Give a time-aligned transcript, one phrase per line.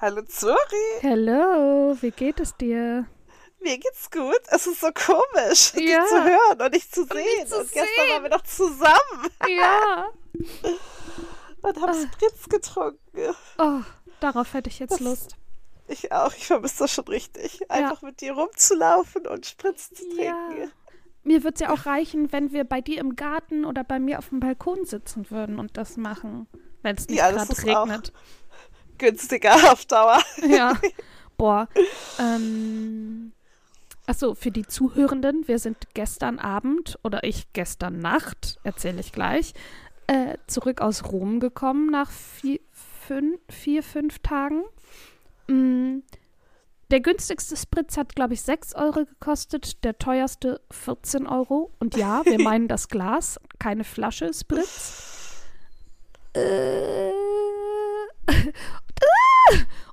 [0.00, 0.56] Hallo Zuri.
[1.02, 3.06] Hallo, wie geht es dir?
[3.60, 4.40] Mir geht's gut.
[4.48, 6.00] Es ist so komisch, Ja.
[6.02, 7.24] dich zu hören und dich zu sehen.
[7.40, 8.10] dich zu und gestern sehen.
[8.12, 10.08] waren wir noch zusammen Ja.
[11.62, 13.34] und haben Spritz getrunken.
[13.58, 13.80] Oh,
[14.20, 15.36] darauf hätte ich jetzt Das- Lust.
[15.88, 16.32] Ich auch.
[16.34, 17.70] Ich vermisse das schon richtig.
[17.70, 20.60] Einfach mit dir rumzulaufen und Spritz zu trinken.
[20.60, 20.68] Ja.
[21.24, 24.18] Mir würde es ja auch reichen, wenn wir bei dir im Garten oder bei mir
[24.18, 26.46] auf dem Balkon sitzen würden und das machen,
[26.82, 28.12] wenn es nicht Ja, gerade regnet.
[28.98, 30.20] Günstiger auf Dauer.
[30.46, 30.74] Ja.
[31.36, 31.68] Boah.
[32.20, 33.32] Ähm,
[34.06, 39.54] achso, für die Zuhörenden, wir sind gestern Abend oder ich gestern Nacht, erzähle ich gleich,
[40.06, 42.60] äh, zurück aus Rom gekommen nach vier,
[43.06, 44.62] fünf, vier, fünf Tagen.
[45.48, 46.00] Mm,
[46.94, 51.72] der günstigste Spritz hat, glaube ich, 6 Euro gekostet, der teuerste 14 Euro.
[51.80, 55.42] Und ja, wir meinen das Glas, keine Flasche Spritz.
[56.34, 57.10] Äh,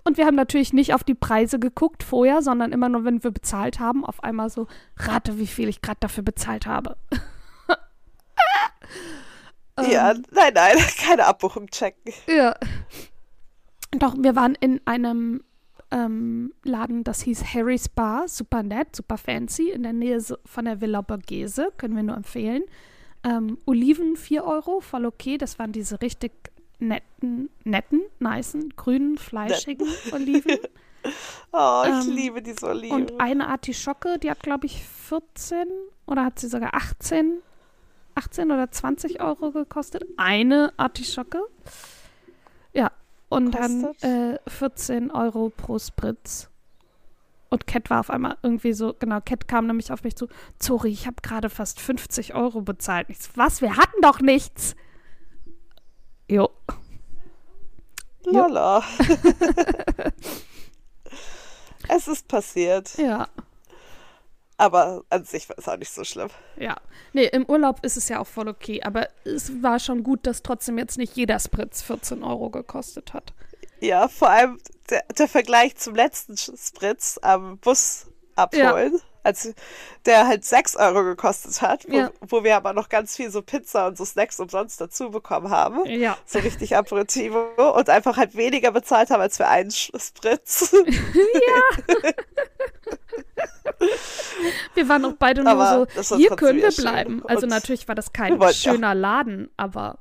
[0.03, 3.31] und wir haben natürlich nicht auf die Preise geguckt vorher, sondern immer nur, wenn wir
[3.31, 6.97] bezahlt haben, auf einmal so, rate, wie viel ich gerade dafür bezahlt habe.
[9.89, 12.13] Ja, nein, nein, keine Abbuchung checken.
[12.27, 12.53] Ja.
[13.91, 15.43] Doch, wir waren in einem
[15.91, 20.81] ähm, Laden, das hieß Harry's Bar, super nett, super fancy, in der Nähe von der
[20.81, 22.63] Villa Borghese, können wir nur empfehlen.
[23.23, 26.31] Ähm, Oliven 4 Euro, voll okay, das waren diese richtig
[26.79, 30.57] netten, netten, nicen, grünen, fleischigen Oliven.
[31.51, 32.95] Oh, ich Ähm, liebe diese Oliven.
[32.95, 35.67] Und eine Artischocke, die hat, glaube ich, 14
[36.07, 37.39] oder hat sie sogar 18,
[38.15, 40.03] 18 oder 20 Euro gekostet.
[40.17, 41.41] Eine Artischocke.
[42.73, 42.91] Ja,
[43.31, 44.03] und dann Kostet?
[44.03, 46.49] äh, 14 Euro pro Spritz.
[47.49, 50.89] Und Cat war auf einmal irgendwie so, genau, Cat kam nämlich auf mich zu, Zori,
[50.89, 53.09] ich habe gerade fast 50 Euro bezahlt.
[53.09, 54.75] Ich so, was, wir hatten doch nichts.
[56.29, 56.49] Jo,
[58.25, 58.83] Lala.
[61.89, 62.97] es ist passiert.
[62.97, 63.27] ja.
[64.61, 66.29] Aber an sich war es auch nicht so schlimm.
[66.55, 66.75] Ja,
[67.13, 70.43] nee, im Urlaub ist es ja auch voll okay, aber es war schon gut, dass
[70.43, 73.33] trotzdem jetzt nicht jeder Spritz 14 Euro gekostet hat.
[73.79, 74.59] Ja, vor allem
[74.91, 78.05] der, der Vergleich zum letzten Spritz am Bus
[78.35, 79.01] abholen.
[79.23, 79.53] Also
[80.05, 82.11] der halt 6 Euro gekostet hat, wo, Ja.
[82.21, 85.85] wo wir aber noch ganz viel so Pizza und so Snacks umsonst dazu bekommen haben.
[85.85, 86.17] Ja.
[86.25, 87.39] So richtig Aperitivo
[87.75, 90.73] und einfach halt weniger bezahlt haben als für einen Spritz.
[94.75, 97.23] Wir waren auch beide nur Aber so, hier können wir bleiben.
[97.27, 99.97] Also natürlich war das kein ja- schöner Laden, aber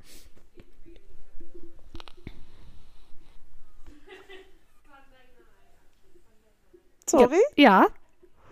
[7.06, 7.40] Sorry?
[7.56, 7.86] ja,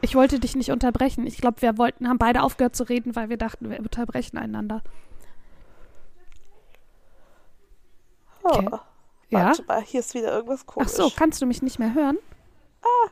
[0.00, 1.26] ich wollte dich nicht unterbrechen.
[1.26, 4.82] Ich glaube, wir wollten, haben beide aufgehört zu reden, weil wir dachten, wir unterbrechen einander.
[8.42, 8.48] Oh.
[8.50, 8.68] Okay.
[9.30, 9.46] Ja?
[9.46, 10.92] Warte mal, hier ist wieder irgendwas Ach komisch.
[10.92, 12.18] so, kannst du mich nicht mehr hören?
[12.82, 13.10] Ah.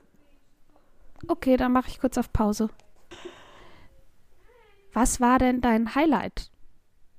[1.28, 2.70] Okay, dann mache ich kurz auf Pause.
[4.92, 6.50] Was war denn dein Highlight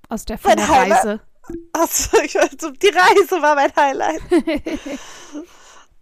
[0.09, 0.67] aus der, von der?
[0.67, 1.21] Reise?
[1.73, 4.21] Achso, ich die Reise war mein Highlight.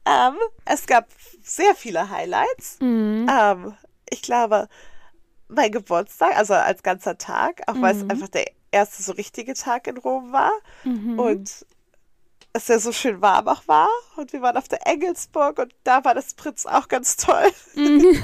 [0.05, 1.07] ähm, es gab
[1.55, 2.77] sehr viele Highlights.
[2.81, 3.27] Mhm.
[3.31, 3.73] Ähm,
[4.09, 4.67] ich glaube,
[5.47, 8.11] mein Geburtstag, also als ganzer Tag, auch weil es Mhm.
[8.11, 10.51] einfach der erste so richtige Tag in Rom war
[10.83, 11.19] Mhm.
[11.19, 11.65] und
[12.53, 16.03] es ja so schön warm auch war und wir waren auf der Engelsburg und da
[16.05, 17.51] war das Prinz auch ganz toll.
[17.75, 18.05] Mhm.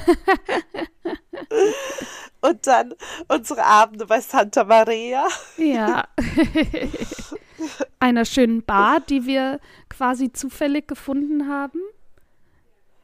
[2.44, 2.96] Und dann
[3.28, 5.28] unsere Abende bei Santa Maria.
[5.58, 6.06] Ja.
[8.00, 9.59] Einer schönen Bar, die wir
[9.90, 11.80] quasi zufällig gefunden haben.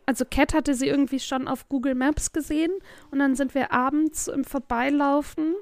[0.08, 2.72] Also Cat hatte sie irgendwie schon auf Google Maps gesehen
[3.12, 5.54] und dann sind wir abends im Vorbeilaufen.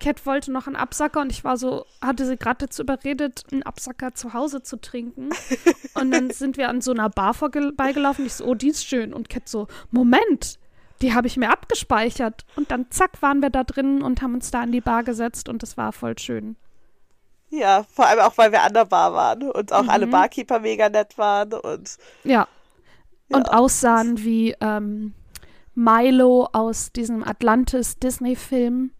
[0.00, 3.62] Cat wollte noch einen Absacker und ich war so, hatte sie gerade dazu überredet, einen
[3.62, 5.28] Absacker zu Hause zu trinken.
[5.94, 8.24] Und dann sind wir an so einer Bar vorbeigelaufen.
[8.24, 9.12] Ich so, oh, die ist schön.
[9.12, 10.58] Und Cat so, Moment,
[11.02, 12.46] die habe ich mir abgespeichert.
[12.56, 15.50] Und dann zack, waren wir da drin und haben uns da an die Bar gesetzt
[15.50, 16.56] und das war voll schön.
[17.50, 20.12] Ja, vor allem auch, weil wir an der Bar waren und auch alle Mhm.
[20.12, 22.48] Barkeeper mega nett waren und Ja.
[23.32, 25.14] Und aussahen wie ähm,
[25.74, 28.90] Milo aus diesem Atlantis Disney-Film.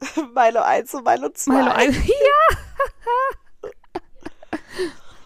[0.34, 1.52] Milo 1 und Milo 2.
[1.52, 1.96] Milo 1.
[2.06, 2.56] Ja!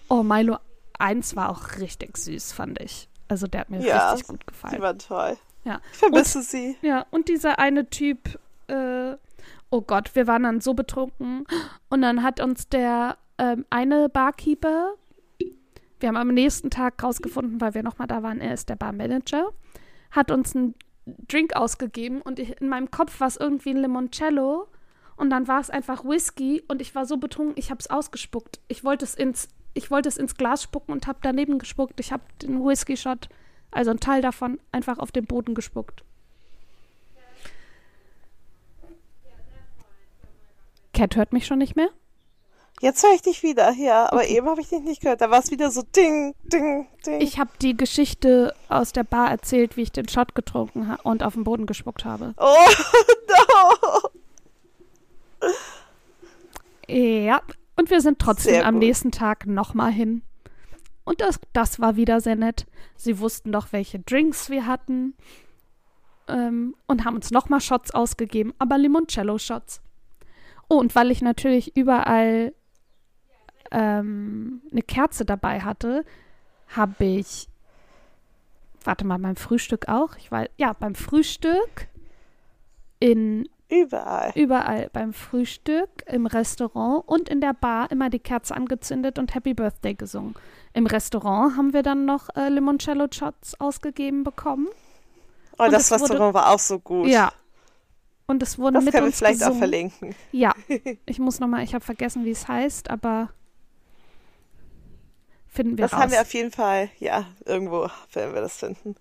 [0.08, 0.58] oh, Milo
[0.98, 3.08] 1 war auch richtig süß, fand ich.
[3.28, 4.82] Also der hat mir Ja, richtig gut Die gefallen.
[4.82, 5.36] waren toll.
[5.64, 5.80] Ja.
[5.92, 6.76] Ich vermisse sie.
[6.82, 8.38] Ja, und dieser eine Typ,
[8.68, 9.14] äh,
[9.70, 11.46] oh Gott, wir waren dann so betrunken.
[11.90, 14.94] Und dann hat uns der ähm, eine Barkeeper,
[16.00, 19.50] wir haben am nächsten Tag rausgefunden, weil wir nochmal da waren, er ist der Barmanager,
[20.10, 20.74] hat uns einen
[21.28, 24.68] Drink ausgegeben und ich, in meinem Kopf war es irgendwie ein Limoncello.
[25.16, 28.60] und dann war es einfach Whisky und ich war so betrunken, ich habe es ausgespuckt.
[28.68, 32.00] Ich wollte es ins, ich wollte es ins Glas spucken und habe daneben gespuckt.
[32.00, 33.28] Ich habe den Whisky-Shot,
[33.70, 36.04] also einen Teil davon, einfach auf den Boden gespuckt.
[40.94, 41.90] Cat hört mich schon nicht mehr?
[42.80, 44.38] Jetzt höre ich dich wieder, ja, aber okay.
[44.38, 45.20] eben habe ich dich nicht gehört.
[45.20, 47.20] Da war es wieder so ding, ding, ding.
[47.20, 51.22] Ich habe die Geschichte aus der Bar erzählt, wie ich den Shot getrunken habe und
[51.22, 52.32] auf den Boden gespuckt habe.
[52.38, 52.56] Oh,
[55.42, 55.50] no!
[56.88, 57.42] Ja,
[57.76, 60.22] und wir sind trotzdem am nächsten Tag nochmal hin.
[61.04, 62.66] Und das, das war wieder sehr nett.
[62.96, 65.14] Sie wussten doch, welche Drinks wir hatten.
[66.28, 69.82] Ähm, und haben uns nochmal Shots ausgegeben, aber Limoncello-Shots.
[70.70, 72.54] Oh, und weil ich natürlich überall
[73.70, 76.04] ähm, eine Kerze dabei hatte,
[76.68, 77.48] habe ich,
[78.84, 81.88] warte mal, beim Frühstück auch, ich weiß, ja, beim Frühstück
[82.98, 84.32] in Überall.
[84.34, 84.90] Überall.
[84.92, 89.94] Beim Frühstück, im Restaurant und in der Bar immer die Kerze angezündet und Happy Birthday
[89.94, 90.34] gesungen.
[90.72, 94.66] Im Restaurant haben wir dann noch äh, Limoncello Shots ausgegeben bekommen.
[95.56, 97.06] Oh, und das Restaurant wurde, war auch so gut.
[97.06, 97.32] Ja.
[98.26, 99.54] Und es wurde das mit können uns wir vielleicht gesungen.
[99.54, 100.14] auch verlinken.
[100.32, 100.52] Ja.
[101.06, 103.30] Ich muss nochmal, ich habe vergessen, wie es heißt, aber
[105.50, 106.00] finden wir Das raus.
[106.00, 108.94] haben wir auf jeden Fall, ja, irgendwo werden wir das finden.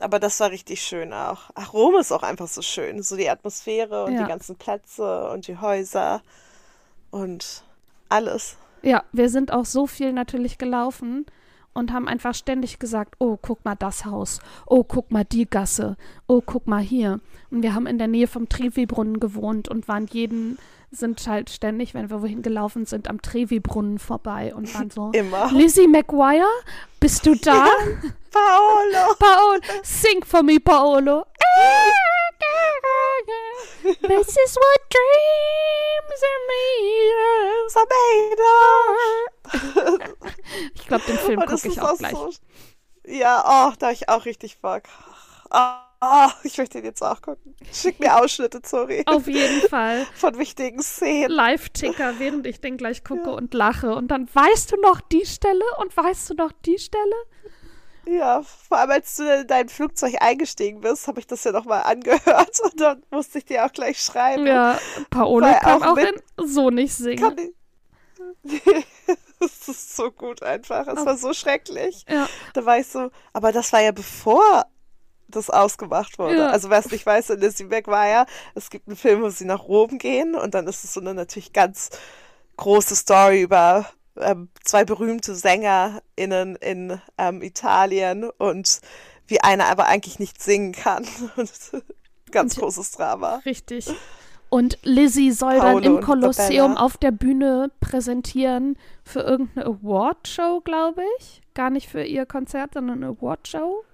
[0.00, 1.50] Aber das war richtig schön auch.
[1.54, 3.02] Ach, Rom ist auch einfach so schön.
[3.02, 4.22] So die Atmosphäre und Ja.
[4.22, 6.20] die ganzen Plätze und die Häuser
[7.10, 7.64] und
[8.08, 8.56] alles.
[8.82, 11.26] Ja, wir sind auch so viel natürlich gelaufen
[11.74, 15.96] und haben einfach ständig gesagt, oh, guck mal das Haus, oh, guck mal die Gasse,
[16.26, 17.20] oh, guck mal hier.
[17.50, 20.58] Und wir haben in der Nähe vom Trevi-Brunnen gewohnt und waren jeden,
[20.90, 25.50] sind halt ständig, wenn wir wohin gelaufen sind, am Trevi-Brunnen vorbei und waren so, Immer.
[25.52, 26.46] Lizzie McGuire,
[27.00, 27.66] bist du da?
[28.30, 29.14] Paolo!
[29.18, 31.26] Paolo, sing for me, Paolo.
[33.84, 36.40] This is what dreams are
[37.86, 39.33] made of.
[40.74, 42.12] Ich glaube, den Film das gucke ich auch gleich.
[42.12, 42.30] So,
[43.06, 44.82] ja, oh, da habe ich auch richtig Bock.
[45.50, 47.54] Oh, ich möchte den jetzt auch gucken.
[47.72, 49.02] Schick mir Ausschnitte, sorry.
[49.06, 50.06] Auf jeden Fall.
[50.14, 51.30] Von wichtigen Szenen.
[51.30, 53.94] Live-Ticker, während ich den gleich gucke und lache.
[53.94, 57.14] Und dann weißt du noch die Stelle und weißt du noch die Stelle?
[58.06, 61.84] Ja, vor allem als du in dein Flugzeug eingestiegen bist, habe ich das ja nochmal
[61.84, 64.46] angehört und dann musste ich dir auch gleich schreiben.
[64.46, 64.78] Ja,
[65.10, 67.18] Weil kann auch auch, in so nicht singen.
[67.18, 67.54] Kann ich...
[69.40, 70.86] das ist so gut einfach.
[70.86, 72.04] Es Auf- war so schrecklich.
[72.08, 74.66] Ja, Da war ich so, aber das war ja bevor
[75.28, 76.36] das ausgemacht wurde.
[76.38, 76.46] Ja.
[76.48, 79.64] Also wer es nicht weiß, in Lizzie McGuire, es gibt einen Film, wo sie nach
[79.64, 81.90] Rom gehen und dann ist es so eine natürlich ganz
[82.56, 83.86] große Story über
[84.16, 88.80] ähm, zwei berühmte SängerInnen in ähm, Italien und
[89.26, 91.04] wie einer aber eigentlich nicht singen kann.
[92.30, 93.36] Ganz Und- großes Drama.
[93.44, 93.88] richtig.
[94.54, 100.60] Und Lizzie soll dann Paolo im und Kolosseum auf der Bühne präsentieren für irgendeine Awardshow,
[100.60, 101.42] glaube ich.
[101.54, 103.84] Gar nicht für ihr Konzert, sondern eine Awardshow.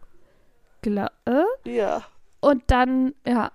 [0.83, 1.45] Gla äh?
[1.65, 2.03] Ja.
[2.41, 3.53] Und dann, ja,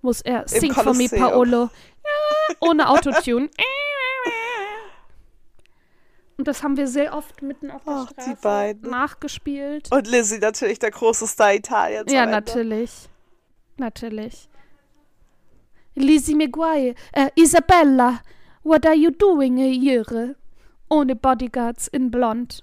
[0.00, 1.06] muss er Sing for me.
[1.06, 1.68] Paolo.
[2.50, 3.50] Ja, ohne Autotune.
[6.38, 9.92] Und das haben wir sehr oft mitten auf der Ach, Straße nachgespielt.
[9.92, 12.10] Und Lizzie natürlich der große Star Italiens.
[12.10, 13.10] ja, natürlich.
[13.76, 14.48] Natürlich.
[15.98, 18.20] Lizzie McGuire, äh, Isabella,
[18.62, 20.36] what are you doing here?
[20.90, 22.62] Ohne Bodyguards in blond.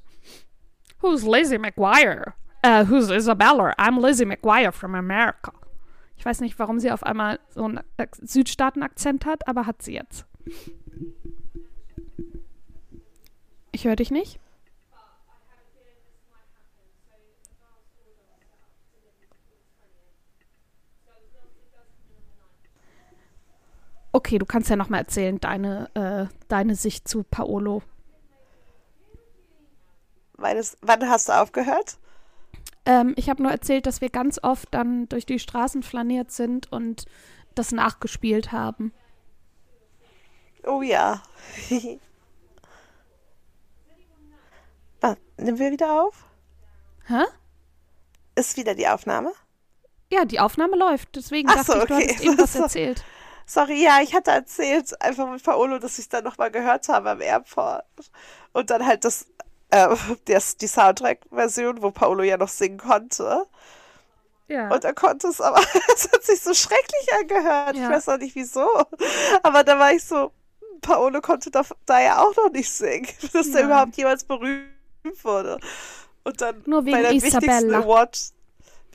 [1.01, 2.33] Who's Lizzie McGuire?
[2.63, 3.73] Uh, who's Isabella?
[3.77, 5.51] I'm Lizzie McGuire from America.
[6.17, 9.93] Ich weiß nicht, warum sie auf einmal so einen Ak- Südstaaten-Akzent hat, aber hat sie
[9.93, 10.25] jetzt.
[13.71, 14.39] Ich höre dich nicht.
[24.15, 27.83] Okay, du kannst ja noch mal erzählen, deine, äh, deine Sicht zu Paolo.
[30.37, 31.97] Meines, wann hast du aufgehört?
[32.85, 36.71] Ähm, ich habe nur erzählt, dass wir ganz oft dann durch die Straßen flaniert sind
[36.71, 37.07] und
[37.55, 38.93] das nachgespielt haben.
[40.65, 41.21] Oh ja.
[45.01, 46.23] ah, nehmen wir wieder auf?
[47.07, 47.25] Hä?
[48.35, 49.33] Ist wieder die Aufnahme?
[50.09, 51.17] Ja, die Aufnahme läuft.
[51.17, 52.07] Deswegen Ach dachte so, ich, du okay.
[52.07, 52.63] hattest irgendwas So.
[52.63, 53.03] erzählt.
[53.45, 57.11] Sorry, ja, ich hatte erzählt, einfach mit Paolo, dass ich es dann nochmal gehört habe
[57.11, 57.85] am Airport.
[58.53, 59.27] Und dann halt das,
[59.69, 63.45] äh, das die Soundtrack-Version, wo Paolo ja noch singen konnte.
[64.47, 64.69] Ja.
[64.71, 65.59] Und er konnte es, aber
[65.95, 67.75] es hat sich so schrecklich angehört.
[67.75, 67.83] Ja.
[67.83, 68.67] Ich weiß auch nicht wieso.
[69.43, 70.31] Aber da war ich so,
[70.81, 73.65] Paolo konnte da, da ja auch noch nicht singen, dass er Ja.
[73.65, 74.69] überhaupt jemals berühmt
[75.23, 75.59] wurde.
[76.23, 77.79] Und dann Nur wegen bei der wichtigsten Isabella.
[77.79, 78.17] Award,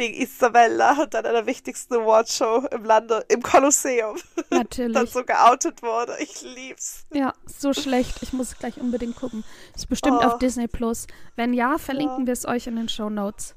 [0.01, 4.17] wegen Isabella und dann einer wichtigsten Awardshow im Lande, im Kolosseum,
[4.51, 4.95] Natürlich.
[4.95, 6.17] dann so geoutet wurde.
[6.21, 7.05] Ich lieb's.
[7.13, 8.23] Ja, so schlecht.
[8.23, 9.45] Ich muss gleich unbedingt gucken.
[9.77, 10.27] Ist bestimmt Oh.
[10.27, 11.07] auf Disney Plus.
[11.37, 12.27] Wenn ja, verlinken Ja.
[12.27, 13.55] wir es euch in den Show Notes.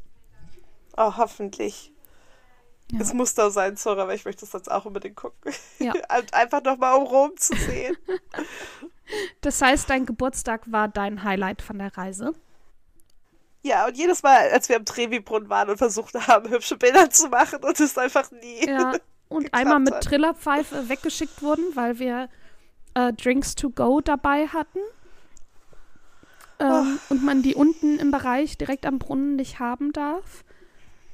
[0.97, 1.91] Oh, hoffentlich.
[2.91, 2.99] Ja.
[2.99, 5.51] Es muss da sein, sorry, aber ich möchte es jetzt auch unbedingt gucken.
[5.79, 5.93] Ja.
[6.31, 7.97] Einfach nochmal, um Rom zu sehen.
[9.41, 12.33] Das heißt, dein Geburtstag war dein Highlight von der Reise.
[13.63, 17.29] Ja, und jedes Mal, als wir am Trevi-Brunnen waren und versucht haben, hübsche Bilder zu
[17.29, 18.67] machen und es einfach nie.
[18.67, 18.93] Ja.
[19.29, 20.03] Und einmal mit hat.
[20.03, 22.29] Trillerpfeife weggeschickt wurden, weil wir
[22.93, 24.79] äh, Drinks to go dabei hatten.
[26.59, 30.43] Ähm, und man die unten im Bereich direkt am Brunnen nicht haben darf.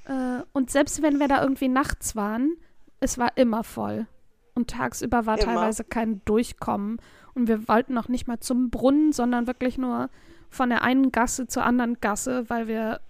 [0.05, 2.57] Äh, und selbst wenn wir da irgendwie nachts waren,
[2.99, 4.07] es war immer voll.
[4.55, 5.53] Und tagsüber war Immer.
[5.53, 6.99] teilweise kein Durchkommen.
[7.35, 10.09] Und wir wollten noch nicht mal zum Brunnen, sondern wirklich nur
[10.49, 13.01] von der einen Gasse zur anderen Gasse, weil wir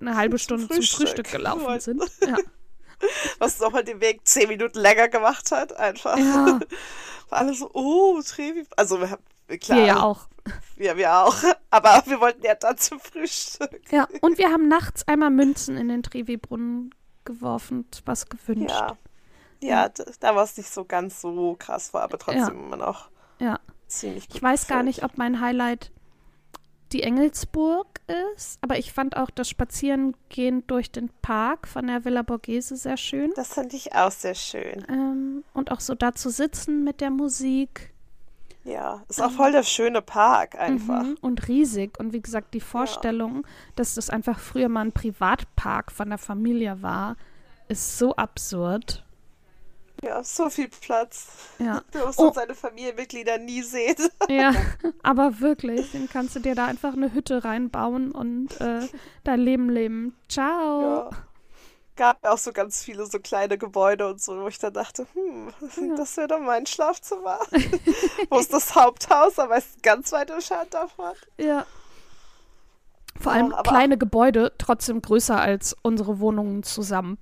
[0.00, 1.80] eine halbe Zum Stunde zum Frühstück Frühstück gelaufen wollten.
[1.80, 2.02] sind.
[2.28, 2.36] Ja.
[3.38, 6.18] Was nochmal den Weg zehn Minuten länger gemacht hat, einfach.
[6.18, 6.60] ja,
[7.30, 8.66] War alle so, oh, Trevi.
[8.76, 9.22] Also, wir haben,
[9.58, 9.78] klar.
[9.78, 10.28] wir ja auch.
[10.76, 11.34] Wir, wir auch.
[11.70, 13.80] Aber wir wollten ja dann zum Frühstück.
[13.90, 16.94] Ja, und wir haben nachts einmal Münzen in den Trevi-Brunnen
[17.24, 18.68] geworfen, was gewünscht.
[18.70, 18.96] Ja.
[19.62, 22.48] Ja, d- da war es nicht so ganz so krass war, aber trotzdem Ja.
[22.66, 23.08] immer noch
[23.38, 23.60] Ja.
[23.88, 24.36] ziemlich gut.
[24.36, 24.96] Ich weiß gar gefüllt.
[24.96, 25.90] nicht, ob mein Highlight
[26.92, 27.86] die Engelsburg
[28.34, 32.96] ist, aber ich fand auch das Spazierengehen durch den Park von der Villa Borghese sehr
[32.96, 33.32] schön.
[33.36, 34.84] Das fand ich auch sehr schön.
[34.88, 37.92] Ähm, und auch so da zu sitzen mit der Musik.
[38.64, 41.02] Ja, ist auch voll der schöne Park einfach.
[41.02, 41.98] Mhm, und riesig.
[41.98, 46.82] Und wie gesagt, die Vorstellung, dass das einfach früher mal ein Privatpark von der Familie
[46.82, 47.16] war,
[47.68, 49.04] ist so absurd.
[50.02, 51.26] Ja, so viel Platz.
[51.58, 51.82] Ja.
[51.92, 52.32] Du musst Oh.
[52.32, 53.96] seine Familienmitglieder nie sehen.
[54.28, 54.54] Ja,
[55.02, 58.86] aber wirklich, dann kannst du dir da einfach eine Hütte reinbauen und äh,
[59.24, 60.16] dein Leben leben.
[60.28, 61.10] Ciao.
[61.10, 61.10] Ja.
[61.96, 65.52] Gab auch so ganz viele so kleine Gebäude und so, wo ich dann dachte, hm,
[65.96, 67.38] das wäre doch mein Schlafzimmer.
[68.30, 71.12] wo ist das Haupthaus, aber ist ganz weit entfernt davon.
[71.36, 71.66] Ja.
[73.18, 77.18] Vor Ja, allem aber kleine Gebäude, trotzdem größer als unsere Wohnungen zusammen.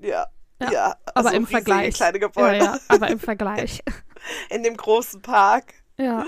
[0.00, 0.26] Ja.
[0.60, 1.94] Ja, Ja, aber also im riesige Vergleich.
[1.94, 3.82] kleine Ja, Gebäude ja, aber im Vergleich.
[4.50, 5.74] in dem großen Park.
[5.96, 6.24] Ja,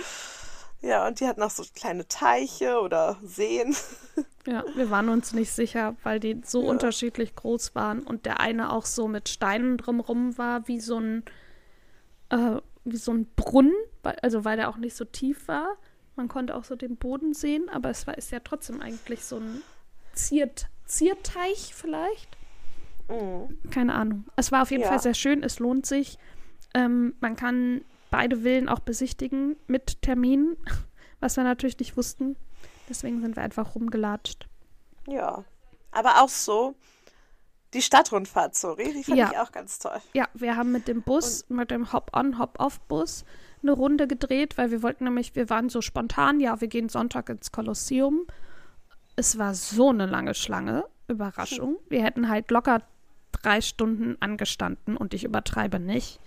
[0.82, 3.74] Ja, und die hatten auch so kleine Teiche oder Seen.
[4.46, 6.70] ja, wir waren uns nicht sicher, weil die so Ja.
[6.70, 11.24] unterschiedlich groß waren und der eine auch so mit Steinen drumrum war, wie so ein,
[12.30, 15.76] äh, wie so ein Brunnen, weil- also weil der auch nicht so tief war.
[16.16, 19.36] Man konnte auch so den Boden sehen, aber es war ist ja trotzdem eigentlich so
[19.36, 19.62] ein
[20.14, 22.28] Ziert, Zierteich vielleicht.
[23.10, 23.70] Mhm.
[23.70, 24.24] Keine Ahnung.
[24.36, 24.88] Es war auf jeden Ja.
[24.88, 25.42] Fall sehr schön.
[25.42, 26.18] Es lohnt sich.
[26.74, 30.56] Ähm, man kann beide Villen auch besichtigen mit Termin,
[31.20, 32.36] was wir natürlich nicht wussten.
[32.88, 34.48] Deswegen sind wir einfach rumgelatscht.
[35.06, 35.44] Ja.
[35.92, 36.74] Aber auch so,
[37.74, 39.30] die Stadtrundfahrt, sorry, die fand Ja.
[39.32, 39.98] ich auch ganz toll.
[40.12, 43.24] Ja, wir haben mit dem Bus, mit dem Hop-on, Hop-off-Bus
[43.62, 47.28] eine Runde gedreht, weil wir wollten nämlich, wir waren so spontan, ja, wir gehen Sonntag
[47.28, 48.26] ins Kolosseum.
[49.16, 50.84] Es war so eine lange Schlange.
[51.08, 51.76] Überraschung.
[51.88, 52.82] Wir hätten halt locker
[53.42, 56.20] drei Stunden angestanden und ich übertreibe nicht.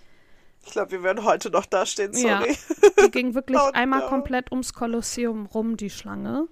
[0.66, 2.38] Ich glaube, wir werden heute noch da stehen, Ja.
[2.38, 2.56] sorry.
[3.04, 4.06] Die ging wirklich Oh einmal no.
[4.08, 6.48] komplett ums Kolosseum rum, die Schlange.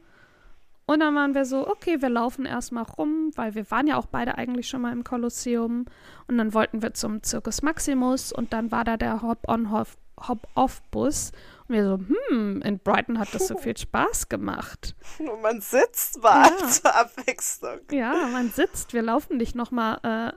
[0.85, 4.07] Und dann waren wir so, okay, wir laufen erstmal rum, weil wir waren ja auch
[4.07, 5.87] beide eigentlich schon mal im Kolosseum.
[6.27, 9.87] Und dann wollten wir zum Circus Maximus und dann war da der Hop-on, Hop-
[10.29, 11.33] Hop-off-Bus.
[11.69, 14.95] Und wir so, hm, in Brighton hat das so viel Spaß gemacht.
[15.19, 16.67] Und man sitzt mal Ja.
[16.69, 17.79] zur Abwechslung.
[17.91, 20.33] Ja, man sitzt, wir laufen nicht nochmal, äh,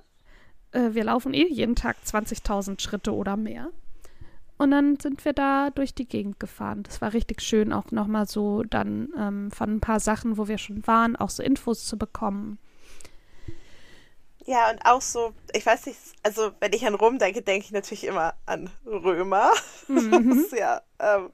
[0.76, 3.70] äh, wir laufen eh jeden Tag 20.000 Schritte oder mehr.
[4.58, 6.84] Und dann sind wir da durch die Gegend gefahren.
[6.84, 10.58] Das war richtig schön, auch nochmal so dann ähm, von ein paar Sachen, wo wir
[10.58, 12.58] schon waren, auch so Infos zu bekommen.
[14.46, 17.72] Ja, und auch so, ich weiß nicht, also wenn ich an Rom denke, denke ich
[17.72, 19.50] natürlich immer an Römer,
[19.88, 21.32] was ja ähm,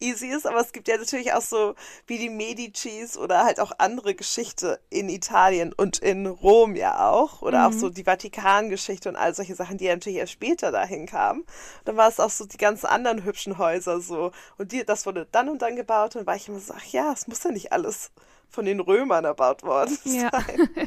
[0.00, 1.74] easy ist, aber es gibt ja natürlich auch so
[2.06, 7.42] wie die Medicis oder halt auch andere Geschichte in Italien und in Rom ja auch
[7.42, 11.06] oder auch so die Vatikangeschichte und all solche Sachen, die ja natürlich erst später dahin
[11.06, 11.44] kamen.
[11.84, 15.26] Dann war es auch so die ganzen anderen hübschen Häuser so und die, das wurde
[15.32, 17.72] dann und dann gebaut und war ich immer so, ach ja, es muss ja nicht
[17.72, 18.10] alles
[18.48, 20.30] von den Römern erbaut worden Ja.
[20.30, 20.68] sein.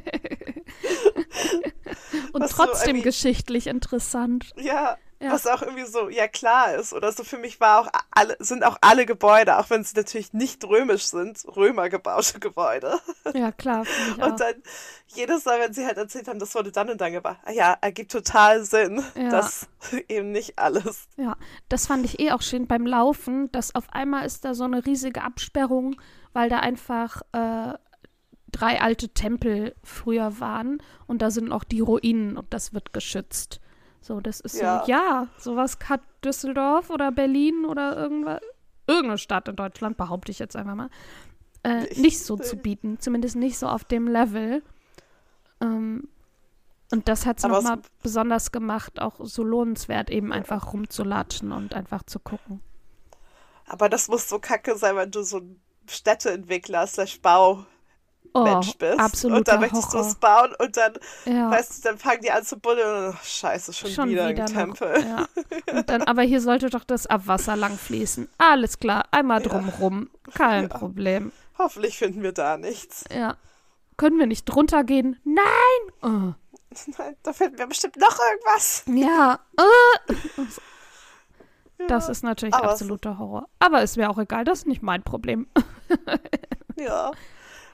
[2.34, 4.52] Und Was so trotzdem irgendwie- geschichtlich interessant.
[4.58, 5.32] Ja, Ja.
[5.32, 6.94] was auch irgendwie so, ja klar ist.
[6.94, 10.32] Oder so für mich war auch alle, sind auch alle Gebäude, auch wenn sie natürlich
[10.34, 13.00] nicht römisch sind, Römer gebaute Gebäude.
[13.34, 14.28] Ja, klar, ich auch.
[14.28, 14.54] Und dann
[15.08, 17.76] jedes Mal, wenn sie halt erzählt haben, das wurde dann und dann gebaut, ah ja,
[17.82, 19.30] ergibt total Sinn, Ja.
[19.30, 19.68] dass
[20.08, 21.08] eben nicht alles.
[21.18, 21.36] Ja,
[21.70, 24.86] das fand ich eh auch schön beim Laufen, dass auf einmal ist da so eine
[24.86, 26.00] riesige Absperrung,
[26.34, 27.74] weil da einfach äh,
[28.52, 33.60] drei alte Tempel früher waren und da sind auch die Ruinen und das wird geschützt.
[34.08, 34.84] So, das ist Ja.
[34.86, 38.40] so, ja, sowas hat Düsseldorf oder Berlin oder irgendwas,
[38.88, 40.90] irgendeine Stadt in Deutschland, behaupte ich jetzt einfach mal,
[41.64, 41.98] äh, Nicht.
[41.98, 43.00] nicht so zu bieten.
[43.02, 44.64] Zumindest nicht so auf dem Level.
[45.60, 46.08] Ähm,
[46.90, 52.04] und das hat es nochmal besonders gemacht, auch so lohnenswert, eben einfach rumzulatschen und einfach
[52.04, 52.62] zu gucken.
[53.66, 55.60] Aber das muss so kacke sein, wenn du so ein
[55.90, 57.68] Städteentwickler slash Baumensch
[58.34, 59.00] Oh, bist.
[59.00, 60.94] absoluter und dann möchtest du es bauen und dann,
[61.26, 61.50] Ja.
[61.52, 64.44] weißt du, dann fangen die an zu buddeln und oh, scheiße, schon, Schon wieder, wieder
[64.44, 65.06] ein Tempel.
[65.08, 65.28] Ja.
[65.78, 68.28] Und dann, aber hier sollte doch das Abwasser lang fließen.
[68.38, 69.50] Alles klar, einmal Ja.
[69.50, 70.10] drumrum.
[70.34, 70.70] Kein Ja.
[70.70, 71.32] Problem.
[71.58, 73.04] Hoffentlich finden wir da nichts.
[73.14, 73.38] Ja.
[73.98, 75.20] Können wir nicht drunter gehen?
[75.24, 76.36] Nein!
[76.98, 78.84] Nein, da finden wir bestimmt noch irgendwas.
[78.88, 78.92] Oh.
[78.92, 79.40] Ja.
[81.80, 81.86] Äh.
[81.88, 83.48] Das Ja, ist natürlich absoluter Horror.
[83.60, 85.48] Aber ist mir auch egal, das ist nicht mein Problem.
[86.80, 87.12] Ja.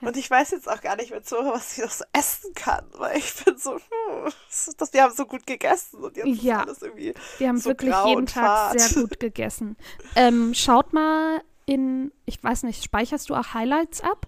[0.02, 2.86] Und ich weiß jetzt auch gar nicht mehr so, was ich noch so essen kann,
[2.94, 4.32] weil ich bin so, hm,
[4.76, 6.60] das, wir haben so gut gegessen und jetzt Ja.
[6.62, 7.14] ist alles irgendwie.
[7.38, 9.76] Wir haben So wirklich jeden Tag sehr gut gegessen.
[10.16, 14.26] Ähm, schaut mal in, ich weiß nicht, speicherst du auch Highlights ab?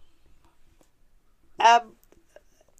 [1.58, 1.96] Ähm,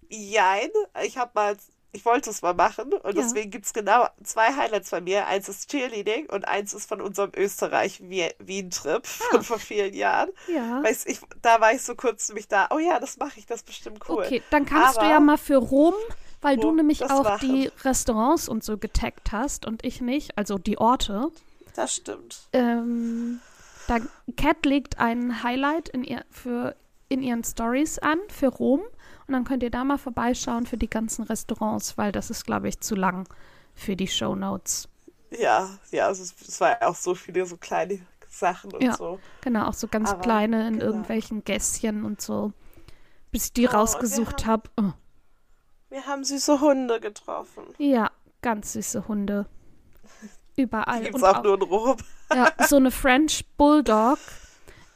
[0.09, 0.69] jein,
[1.03, 1.57] ich habe mal,
[1.97, 3.23] ich wollte es mal machen und Ja.
[3.23, 5.25] deswegen gibt es genau zwei Highlights von mir.
[5.25, 10.29] Eins ist Cheerleading und eins ist von unserem Österreich-Wien-Trip von vor vielen Jahren.
[10.47, 10.83] Ja.
[10.83, 13.57] Weiß ich, da war ich so kurz mich da, oh ja, das mache ich, das
[13.61, 14.23] ist bestimmt cool.
[14.23, 15.95] Okay, dann kannst du Aber- ja mal für Rom,
[16.41, 17.47] weil du nämlich auch machen.
[17.49, 21.29] die Restaurants und so getaggt hast und ich nicht, also die Orte.
[21.75, 22.41] Das stimmt.
[22.53, 23.39] Ähm,
[23.87, 23.97] da
[24.35, 26.75] Cat legt ein Highlight in, ihr, für,
[27.09, 28.81] in ihren Stories an für Rom
[29.27, 32.69] und dann könnt ihr da mal vorbeischauen für die ganzen Restaurants, weil das ist, glaube
[32.69, 33.27] ich, zu lang
[33.75, 34.87] für die Shownotes.
[35.31, 38.95] Ja, ja, also es, war auch so viele so kleine Sachen und Ja.
[38.95, 39.19] so.
[39.41, 40.85] Genau, auch so ganz Aber, kleine in genau.
[40.85, 42.53] irgendwelchen Gässchen und so.
[43.31, 44.69] Bis ich die Oh, rausgesucht habe.
[44.77, 44.91] Oh.
[45.89, 47.63] Wir haben süße Hunde getroffen.
[47.77, 49.45] Ja, ganz süße Hunde.
[50.55, 50.99] Überall.
[50.99, 51.97] Die gibt es Und auch nur in Rom.
[52.33, 54.17] Ja, so eine French Bulldog.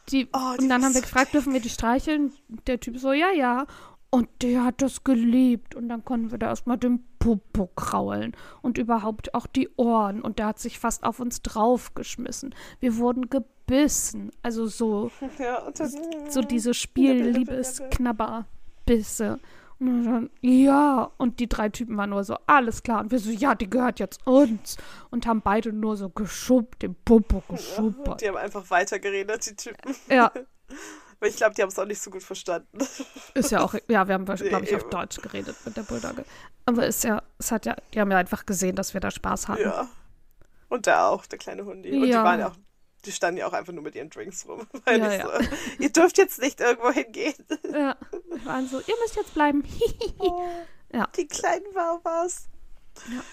[0.09, 2.33] Die, Oh, die und dann haben wir gefragt, dürfen wir die streicheln?
[2.67, 3.67] Der Typ so, ja, ja.
[4.13, 5.73] Und der hat das geliebt.
[5.73, 8.35] Und dann konnten wir da erstmal den Popo kraulen.
[8.61, 10.21] Und überhaupt auch die Ohren.
[10.21, 12.53] Und der hat sich fast auf uns draufgeschmissen.
[12.81, 14.31] Wir wurden gebissen.
[14.43, 15.91] Also so, Ja, dann,
[16.29, 19.39] so diese Spiel-Liebes-Knabberbisse.
[19.79, 23.01] Und dann, ja, und die drei Typen waren nur so, alles klar.
[23.01, 24.77] Und wir so, ja, die gehört jetzt uns.
[25.09, 28.07] Und haben beide nur so geschubbt, den Popo Ja, geschubbert.
[28.09, 29.95] und die haben einfach weitergeredet, die Typen.
[30.09, 30.31] Ja,
[31.21, 32.79] Aber ich glaube, die haben es auch nicht so gut verstanden.
[33.35, 34.89] ist ja auch, ja, wir haben, glaube ich, auf.
[34.89, 36.25] Deutsch geredet mit der Bulldogge.
[36.65, 39.47] Aber ist ja, es hat ja, die haben ja einfach gesehen, dass wir da Spaß
[39.47, 39.61] hatten.
[39.61, 39.87] Ja.
[40.67, 41.91] Und der auch, der kleine Hundi.
[41.91, 42.19] Und Ja.
[42.21, 42.55] die waren ja auch,
[43.05, 44.65] die standen ja auch einfach nur mit ihren Drinks rum.
[44.85, 45.25] Weil Ja, ja.
[45.43, 47.35] so, ihr dürft jetzt nicht irgendwo hingehen.
[47.71, 47.95] Ja,
[48.29, 49.63] wir waren so, ihr müsst jetzt bleiben.
[50.17, 50.43] Oh,
[50.91, 51.07] Ja.
[51.17, 52.47] Die kleinen Wawas.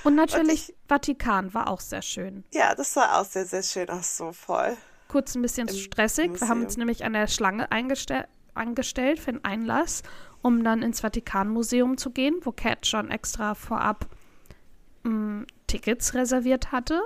[0.05, 2.45] Und natürlich, ich- Vatikan war auch sehr schön.
[2.53, 4.77] Ja, das sah auch sehr, sehr schön aus, so voll.
[5.09, 6.41] Kurz ein bisschen Im stressig.
[6.41, 10.03] Wir haben uns nämlich an der Schlange angestellt für den Einlass,
[10.43, 14.07] um dann ins Vatikanmuseum zu gehen, wo Cat schon extra vorab
[15.05, 17.01] mh, Tickets reserviert hatte.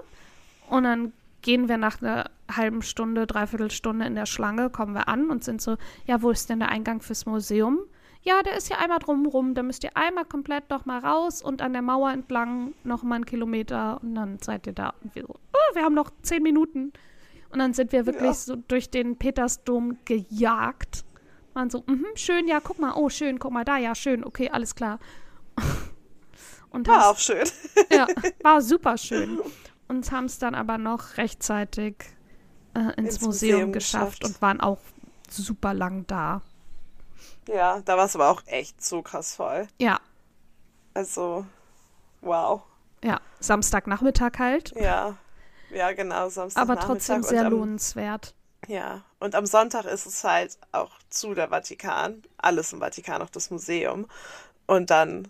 [0.69, 1.12] Und dann
[1.43, 5.45] gehen wir nach einer halben Stunde, dreiviertel Stunde in der Schlange, kommen wir an und
[5.45, 7.81] sind so, ja, wo ist denn der Eingang fürs Museum?
[8.23, 11.61] Ja, der ist hier einmal drumrum, da müsst ihr einmal komplett noch mal raus und
[11.61, 14.95] an der Mauer entlang noch mal einen Kilometer und dann seid ihr da.
[15.03, 16.93] Und wir so, oh, wir haben noch zehn Minuten.
[17.53, 18.35] Und dann sind wir wirklich Ja.
[18.35, 21.05] so durch den Petersdom gejagt.
[21.55, 24.49] Waren so, mhm, schön, ja, guck mal, oh, schön, guck mal da, ja, schön, okay,
[24.51, 24.99] alles klar.
[26.71, 27.47] Und War auch schön.
[27.91, 28.07] ja,
[28.43, 29.41] war super schön.
[29.88, 31.97] Und haben es dann aber noch rechtzeitig
[32.75, 34.25] äh, ins, Ins Museum, Museum geschafft geschafft.
[34.37, 34.79] und waren auch
[35.29, 36.41] super lang da.
[37.49, 39.69] Ja, da war es aber auch echt so krass voll.
[39.79, 40.01] Ja,
[40.95, 41.45] Also,
[42.23, 42.62] wow.
[43.05, 45.17] ja, Samstagnachmittag halt, Ja.
[45.73, 46.61] Ja, genau, Samstag.
[46.63, 48.35] aber trotzdem sehr lohnenswert.
[48.69, 53.31] Ja, und am Sonntag ist es halt auch zu der Vatikan, alles im Vatikan, auch
[53.31, 54.07] das Museum.
[54.67, 55.27] Und dann,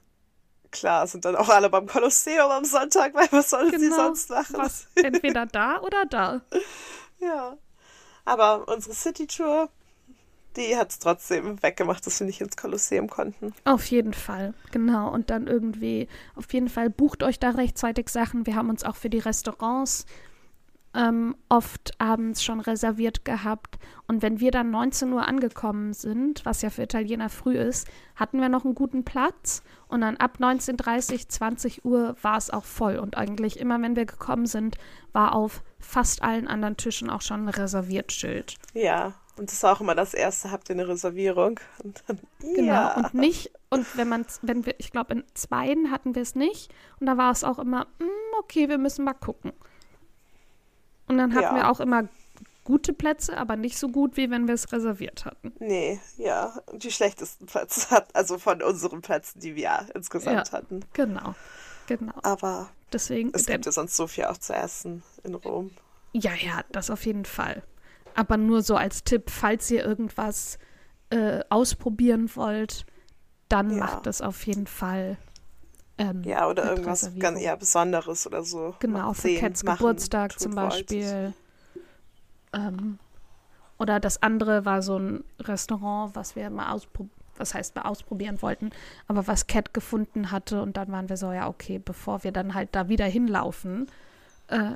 [0.71, 4.29] klar, sind dann auch alle beim Kolosseum am Sonntag, weil was sollen sie Genau, sonst
[4.31, 4.57] machen?
[4.59, 6.41] Was, entweder da oder da.
[7.21, 7.57] Ja.
[8.25, 9.69] Aber unsere City-Tour,
[10.57, 13.55] die hat es trotzdem weggemacht, dass wir nicht ins Kolosseum konnten.
[13.65, 15.09] Auf jeden Fall, genau.
[15.09, 18.45] Und dann irgendwie, auf jeden Fall bucht euch da rechtzeitig Sachen.
[18.45, 20.05] Wir haben uns auch für die Restaurants
[20.95, 23.79] ähm, oft abends schon reserviert gehabt.
[24.07, 28.41] Und wenn wir dann 19 Uhr angekommen sind, was ja für Italiener früh ist, hatten
[28.41, 29.63] wir noch einen guten Platz.
[29.89, 32.99] Und dann ab 19.30, 20 Uhr war es auch voll.
[32.99, 34.77] Und eigentlich immer, wenn wir gekommen sind,
[35.13, 38.57] war auf fast allen anderen Tischen auch schon ein Reserviertschild.
[38.75, 41.59] Ja, Und das war auch immer das erste, habt ihr eine Reservierung?
[41.83, 42.73] Und dann, Genau.
[42.73, 42.95] ja.
[42.97, 46.71] Und nicht, und wenn man, wenn wir, ich glaube, in zweien hatten wir es nicht.
[47.01, 48.05] Und da war es auch immer, "Mm,
[48.41, 49.53] okay, wir müssen mal gucken.
[51.09, 51.55] Und dann hatten Ja.
[51.55, 52.09] wir auch immer
[52.65, 55.53] gute Plätze, aber nicht so gut, wie wenn wir es reserviert hatten.
[55.59, 56.55] Nee, ja.
[56.67, 60.53] Und die schlechtesten Plätze hat, also von unseren Plätzen, die wir insgesamt Ja.
[60.59, 60.85] hatten.
[60.93, 61.35] Genau.
[61.89, 62.13] Genau.
[62.23, 65.71] Aber Deswegen, es gibt ja sonst so viel auch zu essen in Rom.
[66.13, 67.63] ja, ja, das auf jeden Fall.
[68.15, 70.59] Aber nur so als Tipp, falls ihr irgendwas
[71.11, 72.87] äh, ausprobieren wollt,
[73.49, 73.77] dann Ja.
[73.79, 75.17] macht das auf jeden Fall.
[75.99, 77.21] Ähm, Ja, oder irgendwas Reservierung.
[77.21, 78.75] ganz eher Besonderes oder so.
[78.81, 80.55] Genau, für sehen, Cats machen, Geburtstag zum.
[80.55, 81.35] Beispiel.
[82.53, 82.99] Ähm,
[83.79, 88.41] oder das andere war so ein Restaurant, was wir mal ausprobieren, was heißt mal ausprobieren
[88.43, 88.71] wollten,
[89.09, 92.55] aber was Cat gefunden hatte und dann waren wir so, ja, okay, bevor wir dann
[92.55, 93.89] halt da wieder hinlaufen,
[94.49, 94.73] äh,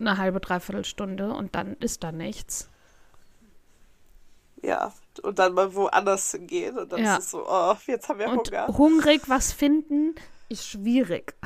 [0.00, 2.68] eine halbe, dreiviertel Stunde und dann ist da nichts.
[4.62, 7.16] Ja, und dann mal woanders hingehen und dann Ja.
[7.16, 8.66] ist es so, oh, jetzt haben wir Und Hunger.
[8.78, 10.14] hungrig was finden
[10.52, 11.34] ist schwierig.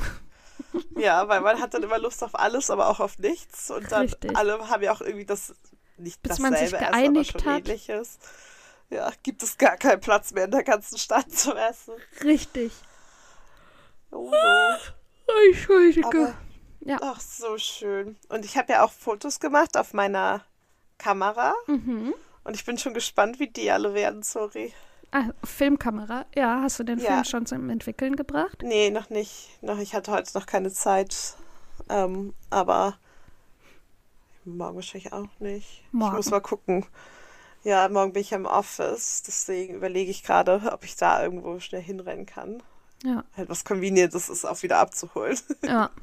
[0.94, 3.70] Ja, weil man hat dann immer Lust auf alles, aber auch auf nichts.
[3.70, 4.36] Und dann Richtig.
[4.36, 5.54] alle haben ja auch irgendwie das,
[5.96, 7.58] nicht Bis dasselbe man sich Essen, geeinigt aber schon hat.
[7.68, 8.18] ähnliches.
[8.90, 11.94] Ja, gibt es gar keinen Platz mehr in der ganzen Stadt zum Essen.
[12.22, 12.72] Richtig.
[14.10, 14.76] Oh, no.
[15.50, 16.06] Entschuldige.
[16.06, 16.34] Aber,
[16.80, 16.98] Ja.
[17.02, 18.16] ach, so schön.
[18.28, 20.44] Und ich habe ja auch Fotos gemacht auf meiner
[20.98, 21.54] Kamera.
[21.66, 22.14] Mhm.
[22.44, 24.72] Und ich bin schon gespannt, wie die alle werden, sorry.
[25.12, 26.26] Ah, Filmkamera.
[26.34, 27.06] Ja, hast du den Ja.
[27.12, 28.58] Film schon zum Entwickeln gebracht?
[28.62, 29.48] Nee, noch nicht.
[29.62, 31.36] Noch, ich hatte heute noch keine Zeit.
[31.88, 32.98] Ähm, aber
[34.44, 35.82] morgen wahrscheinlich auch nicht.
[35.92, 36.12] Morgen.
[36.12, 36.86] Ich muss mal gucken.
[37.64, 39.22] Ja, morgen bin ich im Office.
[39.26, 42.62] Deswegen überlege ich gerade, ob ich da irgendwo schnell hinrennen kann.
[43.04, 43.24] Ja.
[43.36, 45.38] Halt was Convenientes ist, auch wieder abzuholen.
[45.62, 45.90] Ja.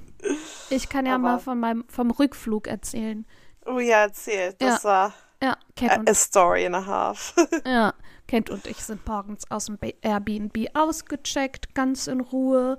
[0.69, 3.25] Ich kann ja Aber- mal von meinem vom Rückflug erzählen.
[3.65, 4.53] Oh ja, erzähl.
[4.57, 7.35] Das war Ja, a, a story and a half.
[7.65, 7.93] ja,
[8.27, 12.77] Cat und ich sind morgens aus dem Airbnb ausgecheckt, ganz in Ruhe,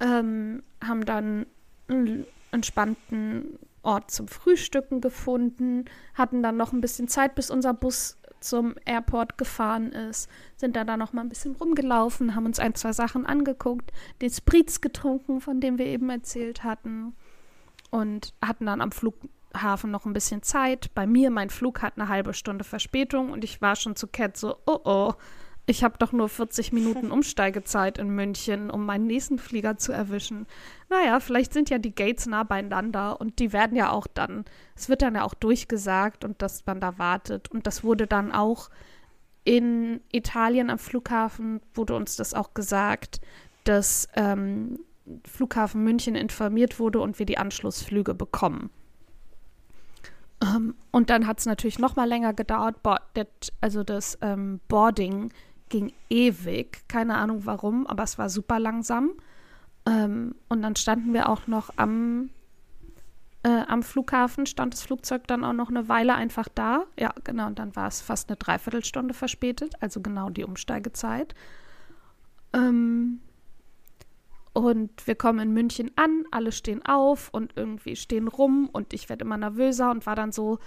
[0.00, 1.46] ähm, haben dann
[1.88, 8.16] einen entspannten Ort zum Frühstücken gefunden, hatten dann noch ein bisschen Zeit, bis unser Bus
[8.40, 12.74] zum Airport gefahren ist, sind dann da noch mal ein bisschen rumgelaufen, haben uns ein,
[12.74, 17.14] zwei Sachen angeguckt, den Spritz getrunken, von dem wir eben erzählt hatten
[17.90, 18.92] und hatten dann am
[19.54, 20.90] Flughafen noch ein bisschen Zeit.
[20.94, 24.36] Bei mir, mein Flug hat eine halbe Stunde Verspätung und ich war schon zu Cat
[24.36, 25.14] so, oh oh,
[25.66, 30.46] ich habe doch nur 40 Minuten Umsteigezeit in München, um meinen nächsten Flieger zu erwischen.
[30.90, 34.88] Naja, vielleicht sind ja die Gates nah beieinander und die werden ja auch dann, es
[34.88, 37.50] wird dann ja auch durchgesagt und dass man da wartet.
[37.50, 38.70] Und das wurde dann auch
[39.44, 43.20] in Italien am Flughafen, wurde uns das auch gesagt,
[43.62, 44.80] dass ähm,
[45.24, 48.70] Flughafen München informiert wurde und wir die Anschlussflüge bekommen.
[50.44, 52.82] Ähm, und dann hat es natürlich noch mal länger gedauert.
[52.82, 53.26] Bo das,
[53.60, 55.32] also das ähm, Boarding
[55.68, 56.86] ging ewig.
[56.88, 59.12] Keine Ahnung warum, aber es war super langsam.
[59.86, 62.30] Ähm, und dann standen wir auch noch am,
[63.42, 66.84] äh, am Flughafen, stand das Flugzeug dann auch noch eine Weile einfach da.
[66.98, 71.34] Ja, genau, und dann war es fast eine Dreiviertelstunde verspätet, also genau die Umsteigezeit.
[72.52, 73.20] Ähm,
[74.54, 79.08] und wir kommen in München an, alle stehen auf und irgendwie stehen rum und ich
[79.08, 80.58] werde immer nervöser und war dann so,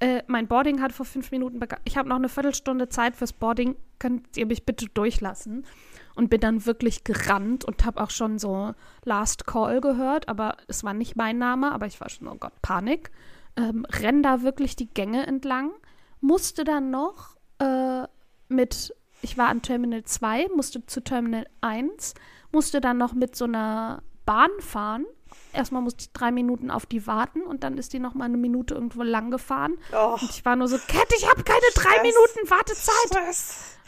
[0.00, 1.82] äh, mein Boarding hat vor fünf Minuten begonnen.
[1.84, 3.76] Ich habe noch eine Viertelstunde Zeit fürs Boarding.
[3.98, 5.66] Könnt ihr mich bitte durchlassen?
[6.14, 10.82] Und bin dann wirklich gerannt und habe auch schon so Last Call gehört, aber es
[10.82, 13.10] war nicht mein Name, aber ich war schon, oh Gott, Panik.
[13.56, 15.70] Ähm, renn da wirklich die Gänge entlang.
[16.20, 18.04] Musste dann noch äh,
[18.48, 22.14] mit, ich war an Terminal 2, musste zu Terminal 1,
[22.52, 25.06] musste dann noch mit so einer Bahn fahren.
[25.52, 28.36] Erstmal musste ich drei Minuten auf die warten und dann ist die noch mal eine
[28.36, 29.76] Minute irgendwo lang gefahren.
[29.92, 32.02] Oh, Und ich war nur so, Cat, ich habe keine drei Stress.
[32.02, 33.78] Minuten Wartezeit.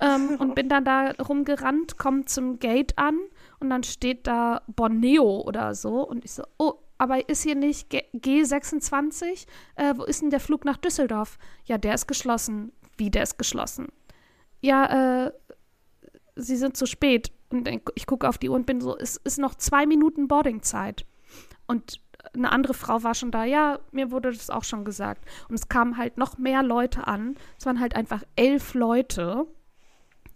[0.00, 3.18] Ähm, und bin dann da rumgerannt, komme zum Gate an
[3.60, 6.06] und dann steht da Borneo oder so.
[6.06, 9.46] Und ich so, oh, aber ist hier nicht G G26?
[9.76, 11.38] Äh, wo ist denn der Flug nach Düsseldorf?
[11.64, 12.72] Ja, der ist geschlossen.
[12.96, 13.88] Wie, der ist geschlossen?
[14.60, 15.32] Ja, äh,
[16.36, 17.32] sie sind zu spät.
[17.52, 20.28] Und ich, ich gucke auf die Uhr und bin so, es ist noch zwei Minuten
[20.28, 21.04] Boardingzeit.
[21.66, 22.00] Und
[22.34, 25.24] eine andere Frau war schon da, ja, mir wurde das auch schon gesagt.
[25.48, 27.36] Und es kamen halt noch mehr Leute an.
[27.58, 29.46] Es waren halt einfach elf Leute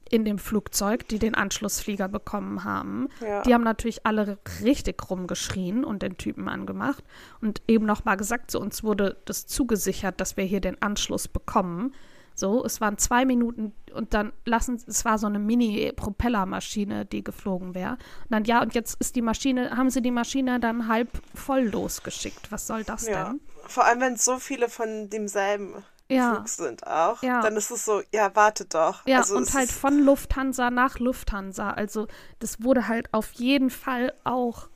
[0.09, 3.09] in dem Flugzeug, die den Anschlussflieger bekommen haben.
[3.21, 3.43] Ja.
[3.43, 7.03] Die haben natürlich alle richtig rumgeschrien und den Typen angemacht
[7.41, 11.27] und eben noch mal gesagt, so uns wurde das zugesichert, dass wir hier den Anschluss
[11.27, 11.93] bekommen.
[12.39, 17.75] So, es waren zwei Minuten und dann lassen, es war so eine Mini-Propellermaschine, die geflogen
[17.75, 17.93] wäre.
[17.93, 21.63] Und dann, ja, und jetzt ist die Maschine, haben sie die Maschine dann halb voll
[21.63, 22.53] losgeschickt.
[22.53, 23.31] Was soll das Ja.
[23.31, 23.41] denn?
[23.67, 26.35] Vor allem, wenn so viele von demselben Ja.
[26.35, 27.41] Flug sind auch, Ja.
[27.41, 29.07] dann ist es so, ja, warte doch.
[29.07, 31.71] Ja, also und halt von Lufthansa nach Lufthansa.
[31.71, 32.07] Also
[32.39, 34.69] das wurde halt auf jeden Fall auch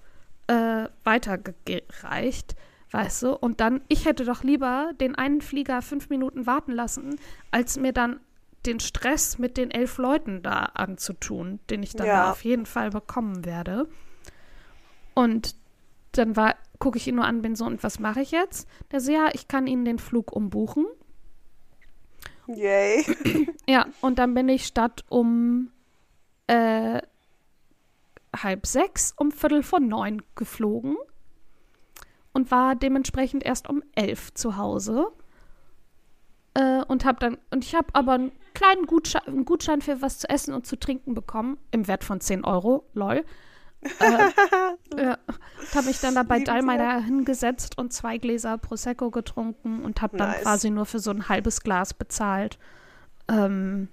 [0.49, 2.57] äh, weitergereicht,
[2.91, 3.37] weißt du?
[3.37, 7.19] Und dann, ich hätte doch lieber den einen Flieger fünf Minuten warten lassen,
[7.51, 8.21] als mir dann
[8.67, 12.25] den Stress mit den elf Leuten da anzutun, den ich dann Ja.
[12.25, 13.89] da auf jeden Fall bekommen werde.
[15.15, 15.55] Und
[16.13, 18.69] dann war, gucke ich ihn nur an, bin so, und was mache ich jetzt?
[18.91, 20.87] Der so, ja, ich kann Ihnen den Flug umbuchen.
[22.49, 23.07] yay.
[23.69, 25.71] Ja, und dann bin ich statt um
[26.49, 27.01] äh,
[28.37, 30.97] halb sechs um Viertel vor neun geflogen
[32.33, 35.09] und war dementsprechend erst um elf zu Hause.
[36.55, 40.19] Äh, und hab dann, und ich habe aber einen kleinen Gutschein, einen Gutschein für was
[40.19, 43.25] zu essen und zu trinken bekommen, im Wert von 10 Euro, lol.
[43.83, 43.87] äh,
[44.91, 50.17] und habe mich dann da bei Dallmayr hingesetzt und zwei Gläser Prosecco getrunken und habe
[50.17, 50.43] dann Nice.
[50.43, 52.59] quasi nur für so ein halbes Glas bezahlt.
[53.29, 53.89] Ähm,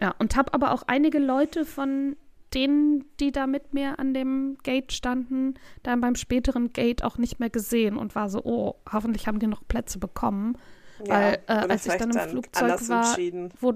[0.00, 2.16] ja, und habe aber auch einige Leute von
[2.56, 7.38] denen, die da mit mir an dem Gate standen, dann beim späteren Gate auch nicht
[7.38, 10.56] mehr gesehen und war so, oh, hoffentlich haben die noch Plätze bekommen.
[10.98, 13.16] Weil, äh, als ich dann im Flugzeug war,
[13.60, 13.74] wo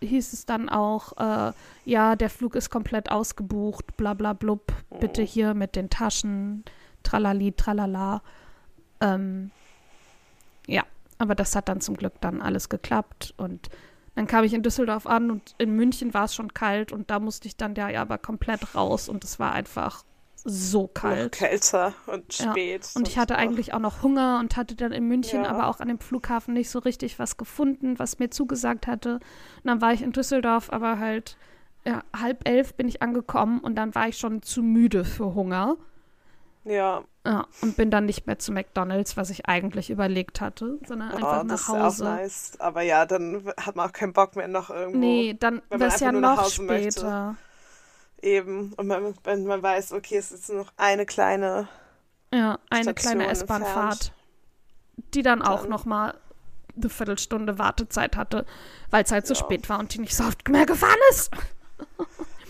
[0.00, 1.52] hieß es dann auch, äh,
[1.84, 5.26] ja, der Flug ist komplett ausgebucht, bla bla blub, bitte Oh.
[5.26, 6.64] hier mit den Taschen,
[7.02, 8.22] tralali, tralala.
[9.00, 9.50] Ähm,
[10.66, 10.84] ja,
[11.18, 13.68] aber das hat dann zum Glück dann alles geklappt und
[14.14, 17.18] dann kam ich in Düsseldorf an und in München war es schon kalt und da
[17.20, 20.04] musste ich dann ja, ja aber komplett raus und es war einfach
[20.44, 21.32] so Noch kalt.
[21.32, 22.90] kälter und Ja, spät.
[22.94, 25.50] Und ich hatte auch- eigentlich auch noch Hunger und hatte dann in München Ja.
[25.50, 29.14] aber auch an dem Flughafen nicht so richtig was gefunden, was mir zugesagt hatte.
[29.16, 29.20] Und
[29.64, 31.36] dann war ich in Düsseldorf, aber halt
[31.84, 35.76] ja, halb elf bin ich angekommen und dann war ich schon zu müde für Hunger.
[36.64, 41.10] Ja, Ja, und bin dann nicht mehr zu McDonalds, was ich eigentlich überlegt hatte, sondern
[41.10, 42.04] einfach oh, das nach ist Hause.
[42.04, 42.52] auch nice.
[42.60, 44.98] Aber ja, dann hat man auch keinen Bock mehr noch irgendwo.
[44.98, 46.92] Nee, dann wäre es ja einfach noch Hause möchte.
[47.00, 47.36] später.
[48.22, 48.72] Eben.
[48.74, 51.66] Und man, wenn man weiß, okay, es ist nur noch eine kleine
[52.32, 54.12] Ja, eine Station kleine S-Bahn-Fahrt,
[55.14, 56.14] die dann auch Dann- noch mal
[56.76, 58.46] eine Viertelstunde Wartezeit hatte,
[58.90, 59.40] weil es halt zu Ja.
[59.40, 61.30] spät war und die nicht so oft mehr gefahren ist.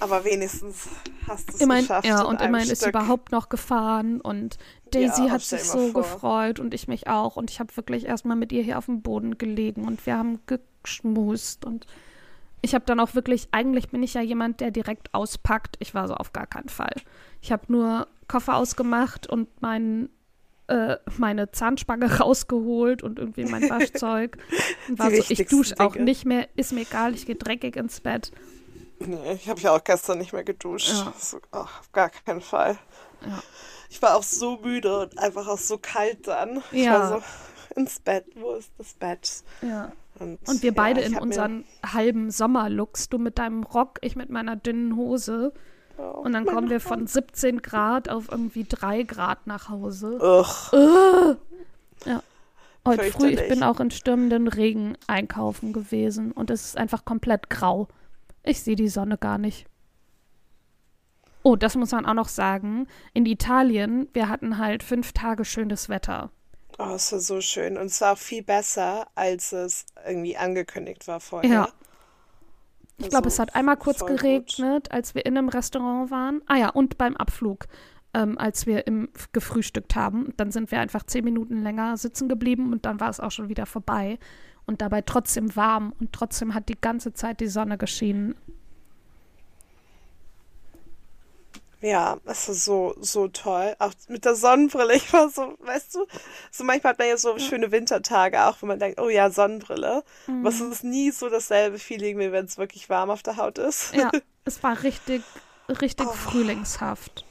[0.00, 0.88] Aber wenigstens
[1.26, 2.06] hast du es Immerhin, geschafft.
[2.06, 4.58] ja, und immerhin ist sie überhaupt noch gefahren und
[4.90, 6.02] Daisy Ja, hat sich so vor.
[6.02, 9.02] gefreut und ich mich auch und ich habe wirklich erstmal mit ihr hier auf dem
[9.02, 11.86] Boden gelegen und wir haben geschmust und
[12.64, 15.76] ich habe dann auch wirklich, eigentlich bin ich ja jemand, der direkt auspackt.
[15.80, 16.94] Ich war so auf gar keinen Fall.
[17.40, 20.08] Ich habe nur Koffer ausgemacht und mein,
[20.68, 24.38] äh, meine Zahnspange rausgeholt und irgendwie mein Waschzeug.
[24.88, 27.74] Und war Die so, ich dusche auch nicht mehr, ist mir egal, ich gehe dreckig
[27.74, 28.30] ins Bett.
[29.06, 30.88] Nee, ich habe ja auch gestern nicht mehr geduscht.
[30.88, 31.12] Ja.
[31.18, 32.78] So, ach, auf gar keinen Fall.
[33.26, 33.42] Ja.
[33.90, 36.62] Ich war auch so müde und einfach auch so kalt dann.
[36.72, 37.10] Ich Ja.
[37.10, 37.24] war so
[37.76, 38.24] ins Bett.
[38.34, 39.42] Wo ist das Bett?
[39.62, 39.92] Ja.
[40.18, 44.30] Und, Und wir ja, beide in unseren halben Sommerlooks, du mit deinem Rock, ich mit
[44.30, 45.52] meiner dünnen Hose.
[45.98, 50.18] Oh, Und dann kommen wir von 17 Grad auf irgendwie 3 Grad nach Hause.
[50.20, 51.36] Ugh.
[52.86, 57.48] Heute früh, ich bin auch in stürmenden Regen einkaufen gewesen und es ist einfach komplett
[57.48, 57.86] grau.
[58.42, 59.66] Ich sehe die Sonne gar nicht.
[61.44, 62.86] Oh, das muss man auch noch sagen.
[63.14, 66.30] In Italien, wir hatten halt fünf Tage schönes Wetter.
[66.78, 67.76] Oh, es war so schön.
[67.76, 71.50] Und es war auch viel besser, als es irgendwie angekündigt war vorher.
[71.50, 71.68] Ja.
[72.98, 74.20] Ich glaube, Also, es hat einmal kurz voll gut.
[74.20, 76.42] geregnet, als wir in einem Restaurant waren.
[76.46, 77.66] Ah ja, und beim Abflug,
[78.14, 80.32] ähm, als wir im gefrühstückt haben.
[80.36, 83.48] Dann sind wir einfach zehn Minuten länger sitzen geblieben und dann war es auch schon
[83.48, 84.18] wieder vorbei.
[84.66, 88.34] Und dabei trotzdem warm und trotzdem hat die ganze Zeit die Sonne geschienen.
[91.80, 93.74] Ja, es war so, so toll.
[93.80, 94.94] Auch mit der Sonnenbrille.
[94.94, 96.06] Ich war so, weißt du,
[96.52, 100.04] so manchmal hat man ja so schöne Wintertage auch, wo man denkt, oh ja, Sonnenbrille.
[100.28, 103.58] Aber es ist nie so dasselbe Feeling, wie wenn es wirklich warm auf der Haut
[103.58, 103.92] ist.
[103.94, 104.12] Ja,
[104.44, 105.22] es war richtig,
[105.80, 106.12] richtig Oh.
[106.12, 107.24] frühlingshaft.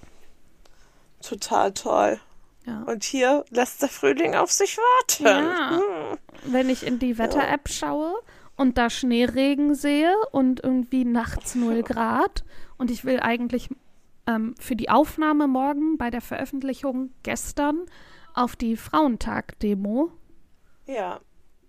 [1.22, 2.20] Total toll.
[2.66, 2.84] Ja.
[2.84, 5.24] Und hier lässt der Frühling auf sich warten.
[5.26, 5.72] Ja.
[5.78, 6.18] Hm.
[6.46, 8.14] Wenn ich in die Wetter-App schaue
[8.56, 12.44] und da Schneeregen sehe und irgendwie nachts 0 Grad
[12.78, 13.70] und ich will eigentlich
[14.28, 17.82] ähm, für die Aufnahme morgen bei der Veröffentlichung gestern
[18.34, 20.12] auf die Frauentag-Demo
[20.88, 21.20] Ja.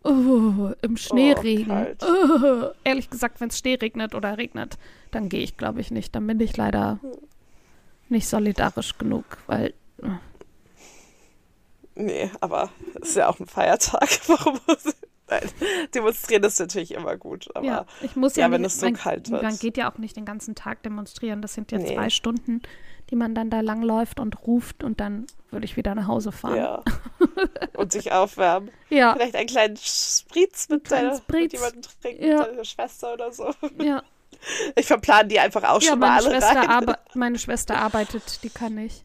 [0.05, 1.67] oh, im Schneeregen.
[1.69, 2.03] kalt.
[2.03, 4.79] Oh, ehrlich gesagt, wenn es Schnee regnet oder regnet,
[5.11, 6.15] dann gehe ich, glaube ich, nicht.
[6.15, 6.99] Dann bin ich leider
[8.09, 9.75] nicht solidarisch genug, weil
[12.05, 14.09] Nee, aber es ist ja auch ein Feiertag.
[14.27, 14.85] Warum muss
[15.29, 15.49] Nein,
[15.95, 17.49] demonstrieren ist natürlich immer gut.
[17.55, 19.43] Aber Ja, ich muss ja, ja, wenn nicht, es so man, kalt wird.
[19.43, 21.41] Man geht ja auch nicht den ganzen Tag demonstrieren.
[21.41, 21.95] Das sind ja Nee.
[21.95, 22.61] zwei Stunden,
[23.09, 26.57] die man dann da langläuft und ruft und dann würde ich wieder nach Hause fahren.
[26.57, 26.83] ja.
[27.77, 28.71] und sich aufwärmen.
[28.91, 31.43] Ja, Vielleicht einen kleinen Spritz mit, deiner, Spritz.
[31.45, 32.39] mit jemandem trinken, Ja.
[32.41, 33.51] mit deiner Schwester oder so.
[33.81, 34.03] ja.
[34.77, 36.95] Ich verplan die einfach auch Ja, schon mal meine alle Schwester, rein.
[37.15, 39.05] meine Schwester arbeitet, die kann ich.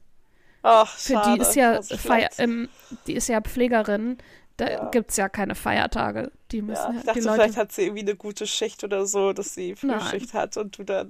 [0.70, 1.34] Ach, Für schade.
[1.36, 2.68] die ist ja Feier, ähm,
[3.08, 4.18] die ist ja Pflegerin.
[4.58, 4.90] Da Ja.
[4.90, 6.32] gibt es ja keine Feiertage.
[6.52, 7.34] Die müssen Ja, ich dachte, Leute.
[7.36, 10.00] vielleicht hat sie irgendwie eine gute Schicht oder so, dass sie Nein.
[10.00, 11.10] Frühschicht hat und du dann,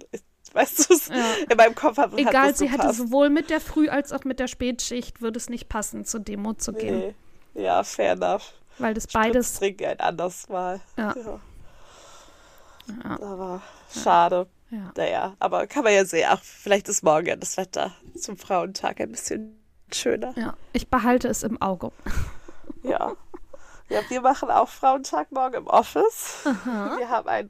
[0.54, 1.16] weißt du, es- Ja.
[1.50, 3.00] in meinem Kopf hat, hat Egal, das sie hätte gepasst.
[3.00, 6.54] sowohl mit der Früh- als auch mit der Spätschicht, würde es nicht passen, zur Demo
[6.54, 7.14] zu gehen.
[7.56, 7.64] Nee.
[7.64, 8.54] Ja, fair enough.
[8.78, 9.56] Weil das beides.
[9.56, 10.82] Trinken ein anderes Mal.
[10.98, 11.16] Ja.
[13.04, 14.48] Ja, Aber schade.
[14.70, 14.92] Ja.
[14.96, 16.28] Naja, aber kann man ja sehen.
[16.30, 19.60] Ach, vielleicht ist morgen ja das Wetter zum Frauentag ein bisschen
[19.94, 20.34] schöner.
[20.38, 21.92] ja, ich behalte es im Auge.
[22.84, 23.14] Ja.
[23.90, 26.40] Ja, wir machen auch Frauentag morgen im Office.
[26.44, 27.50] Wir haben ein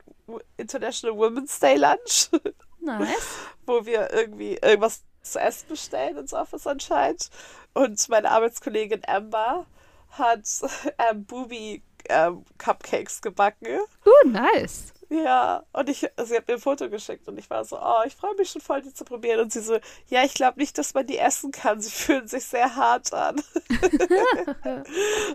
[0.58, 2.30] International Women's Day Lunch,
[2.80, 3.10] Nice.
[3.66, 7.30] wo wir irgendwie irgendwas zu essen bestellen ins Office anscheinend.
[7.74, 9.66] Und meine Arbeitskollegin Amber
[10.12, 10.48] hat
[11.10, 13.80] ähm, Booby ähm, Cupcakes gebacken.
[14.06, 14.94] Uh, nice.
[15.10, 18.14] Ja, und ich, sie hat mir ein Foto geschickt und ich war so, oh, ich
[18.16, 19.40] freue mich schon voll, die zu probieren.
[19.40, 19.78] Und sie so,
[20.10, 21.80] ja, ich glaube nicht, dass man die essen kann.
[21.80, 23.36] Sie fühlen sich sehr hart an.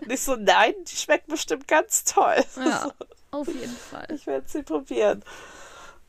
[0.01, 2.43] und ich so, nein, die schmecken bestimmt ganz toll.
[2.57, 2.91] Ja,
[3.31, 4.07] auf jeden Fall.
[4.13, 5.23] Ich werde sie probieren.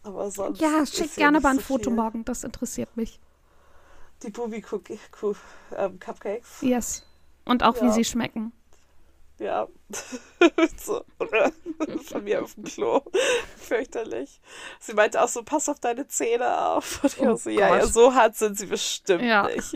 [0.03, 0.61] Aber sonst.
[0.61, 1.95] Ja, schick gerne mal ein so Foto viel.
[1.95, 3.19] morgen, das interessiert mich.
[4.23, 5.35] Die Booby Cookie Coo-
[5.75, 6.61] ähm, Cupcakes.
[6.61, 7.07] Yes.
[7.47, 7.93] Und auch wie Ja.
[7.93, 8.53] sie schmecken.
[9.39, 9.67] Ja.
[10.77, 11.05] so,
[12.05, 13.01] von mir auf dem Klo.
[13.57, 14.41] Fürchterlich.
[14.81, 17.03] Sie meinte auch so, pass auf deine Zähne auf.
[17.05, 19.49] Und ich Oh so, ja, ja, so hart sind sie bestimmt Ja.
[19.49, 19.75] nicht.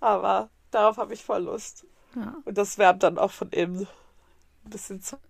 [0.00, 1.86] Aber darauf habe ich voll Lust.
[2.14, 2.36] Ja.
[2.44, 3.86] Und das wärmt dann auch von innen.
[4.64, 5.20] Ein bisschen Zucker.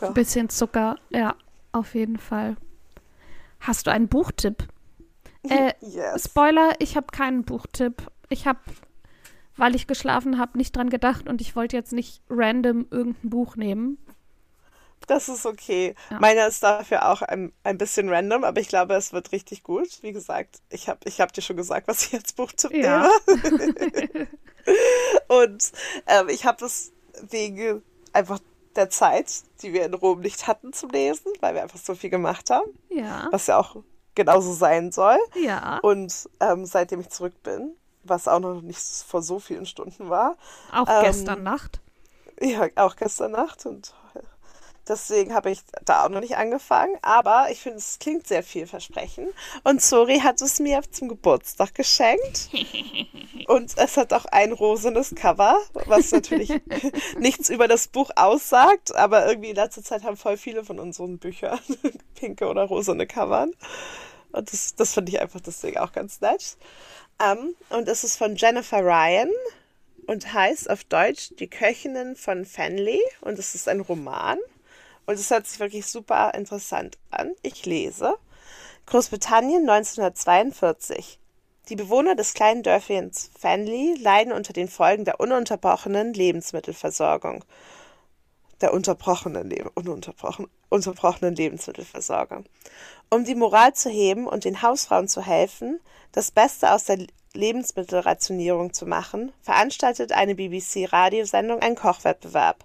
[0.00, 1.34] Ein bisschen Zucker, ja,
[1.72, 2.56] auf jeden Fall.
[3.60, 4.66] Hast du einen Buchtipp?
[5.42, 6.24] Äh, Yes.
[6.24, 8.06] Spoiler, ich habe keinen Buchtipp.
[8.28, 8.60] Ich habe,
[9.60, 13.56] weil ich geschlafen habe, nicht dran gedacht und ich wollte jetzt nicht random irgendein Buch
[13.56, 13.98] nehmen.
[15.06, 15.94] Das ist okay.
[16.10, 16.18] Ja.
[16.20, 19.88] Meiner ist dafür auch ein, ein bisschen random, aber ich glaube, es wird richtig gut.
[20.02, 23.08] Wie gesagt, ich habe ich hab dir schon gesagt, was ich als Buchtipp Ja.
[23.32, 24.28] nehme.
[25.28, 25.72] Und
[26.06, 26.92] ähm, ich habe es
[27.30, 28.40] wegen einfach
[28.76, 32.10] der Zeit, die wir in Rom nicht hatten zum Lesen, weil wir einfach so viel
[32.10, 33.76] gemacht haben, Ja, was ja auch
[34.14, 35.16] genauso sein soll.
[35.34, 37.72] ja, Und ähm, seitdem ich zurück bin,
[38.04, 40.36] was auch noch nicht vor so vielen Stunden war,
[40.72, 41.80] auch ähm, gestern Nacht.
[42.40, 43.92] ja, auch gestern Nacht und
[44.90, 49.28] deswegen habe ich da auch noch nicht angefangen, aber ich finde, es klingt sehr vielversprechend
[49.64, 52.50] und Sori hat es mir zum Geburtstag geschenkt
[53.46, 56.50] und es hat auch ein rosenes Cover, was natürlich
[57.18, 61.18] nichts über das Buch aussagt, aber irgendwie in letzter Zeit haben voll viele von unseren
[61.18, 61.60] Büchern
[62.14, 63.52] pinke oder rosene Covern
[64.32, 66.56] und das, das finde ich einfach deswegen auch ganz nett.
[67.20, 69.30] Ähm, und es ist von Jennifer Ryan
[70.06, 74.38] und heißt auf Deutsch Die Köchinnen von Fenley und es ist ein Roman
[75.06, 77.32] und es hört sich wirklich super interessant an.
[77.42, 78.16] Ich lese.
[78.86, 81.18] Großbritannien 1942.
[81.68, 87.44] Die Bewohner des kleinen Dörfchens Fenley leiden unter den Folgen der ununterbrochenen Lebensmittelversorgung.
[88.60, 92.44] Der unterbrochenen, ununterbrochen, unterbrochenen Lebensmittelversorgung.
[93.08, 95.80] Um die Moral zu heben und den Hausfrauen zu helfen,
[96.12, 102.64] das Beste aus der Lebensmittelrationierung zu machen, veranstaltet eine BBC-Radiosendung einen Kochwettbewerb.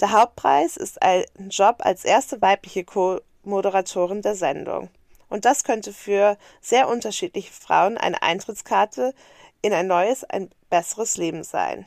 [0.00, 4.90] Der Hauptpreis ist ein Job als erste weibliche Co-Moderatorin der Sendung.
[5.28, 9.14] Und das könnte für sehr unterschiedliche Frauen eine Eintrittskarte
[9.62, 11.86] in ein neues, ein besseres Leben sein.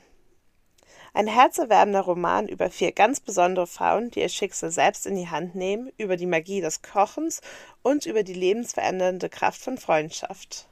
[1.15, 5.55] Ein herzerwärmender Roman über vier ganz besondere Frauen, die ihr Schicksal selbst in die Hand
[5.55, 7.39] nehmen, über die Magie des Kochens
[7.83, 10.67] und über die lebensverändernde Kraft von Freundschaft.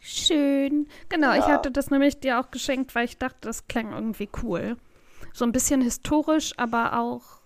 [0.00, 0.88] Schön.
[1.10, 1.52] Genau, ich Ja.
[1.52, 4.78] hatte das nämlich dir auch geschenkt, weil ich dachte, das klang irgendwie cool.
[5.34, 7.40] So ein bisschen historisch, aber auch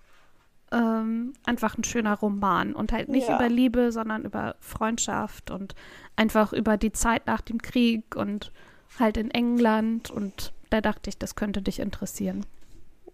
[0.70, 2.72] ähm, einfach ein schöner Roman.
[2.72, 3.34] Und halt nicht Ja.
[3.34, 5.74] über Liebe, sondern über Freundschaft und
[6.14, 8.52] einfach über die Zeit nach dem Krieg und
[9.00, 10.12] halt in England.
[10.12, 12.44] Und da dachte ich, das könnte dich interessieren.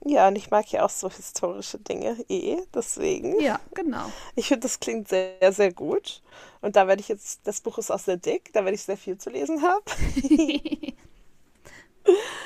[0.07, 3.39] Ja, und ich mag ja auch so historische Dinge eh, deswegen.
[3.39, 4.11] Ja, genau.
[4.35, 6.23] Ich finde, das klingt sehr, sehr gut.
[6.63, 8.97] Und da werde ich jetzt, das Buch ist auch sehr dick, da werde ich sehr
[8.97, 9.85] viel zu lesen haben.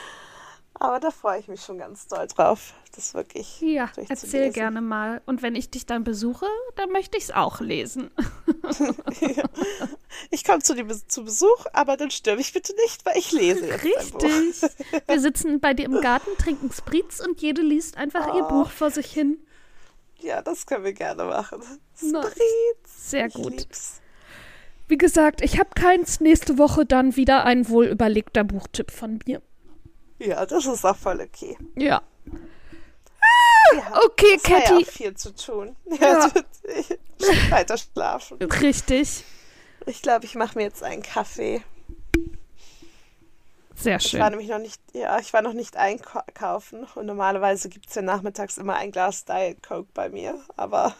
[0.85, 5.23] Aber da freue ich mich schon ganz doll drauf, das wirklich Ja, erzähl gerne mal.
[5.25, 8.11] Und wenn ich dich dann besuche, dann möchte ich es auch lesen.
[10.31, 13.67] Ich komme zu dir zu Besuch, aber dann störe mich bitte nicht, weil ich lese
[13.67, 13.85] jetzt.
[13.85, 14.71] Richtig.
[15.09, 18.49] Wir sitzen bei dir im Garten, trinken Spritz und jede liest einfach ihr Oh.
[18.49, 19.39] Buch vor sich hin.
[20.21, 21.63] Ja, das können wir gerne machen.
[21.97, 23.11] Spritz.
[23.11, 23.51] Sehr Ich gut.
[23.53, 24.01] lieb's.
[24.89, 26.21] Wie gesagt, ich habe keins.
[26.21, 29.43] Nächste Woche dann wieder ein wohl überlegter Buchtipp von mir.
[30.25, 31.57] Ja, das ist auch voll okay.
[31.77, 32.03] Ja.
[33.75, 34.85] Ja, Okay, es ja Catty.
[34.85, 35.77] auch viel zu tun.
[36.01, 36.29] Ja.
[36.29, 37.51] Ja.
[37.51, 38.39] weiter schlafen.
[38.43, 39.25] Richtig.
[39.87, 41.63] Ich glaube, ich mache mir jetzt einen Kaffee.
[43.77, 44.31] Sehr Ich war schön.
[44.31, 48.57] nämlich noch nicht, ja, ich war noch nicht einkaufen und normalerweise gibt es ja nachmittags
[48.57, 50.95] immer ein Glas Diet Coke bei mir, aber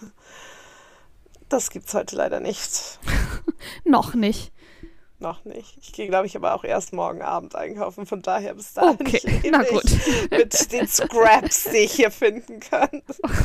[1.49, 2.99] das gibt's heute leider nicht.
[3.85, 4.53] Noch nicht.
[5.25, 5.77] Noch nicht.
[5.81, 9.21] Ich gehe, glaube ich, aber auch erst morgen Abend einkaufen, von daher bis dahin Okay,
[9.43, 9.85] lebe na ich gut.
[10.31, 13.03] mit den Scraps, die ich hier finden kann.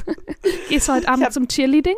[0.69, 1.95] Gehst du heute Abend hab- zum Cheerleading?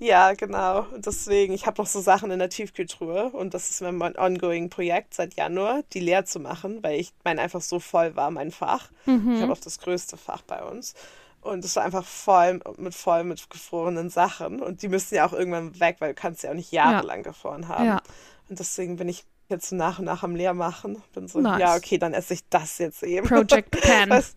[0.00, 0.86] Ja, genau.
[0.94, 4.68] Und deswegen, ich habe noch so Sachen in der Tiefkühltruhe und das ist mein ongoing
[4.70, 8.50] Projekt seit Januar, die leer zu machen, weil ich mein einfach so voll war, mein
[8.52, 8.90] Fach.
[9.06, 9.34] Mhm.
[9.36, 10.94] Ich habe auch das größte Fach bei uns.
[11.40, 14.60] Und es war einfach voll mit voll mit gefrorenen Sachen.
[14.60, 17.68] Und die müssen ja auch irgendwann weg, weil du kannst ja auch nicht jahrelang gefroren
[17.68, 17.86] haben.
[17.86, 18.02] Ja.
[18.48, 21.02] Und deswegen bin ich jetzt so nach und nach am Leermachen.
[21.14, 21.60] Bin so, Nice.
[21.60, 23.26] ja, okay, dann esse ich das jetzt eben.
[23.26, 24.10] Project Pan.
[24.10, 24.34] Weißt-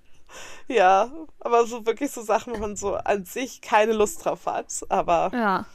[0.67, 4.67] ja, aber so wirklich so Sachen, wo man so an sich keine Lust drauf hat.
[4.89, 5.65] Aber Ja.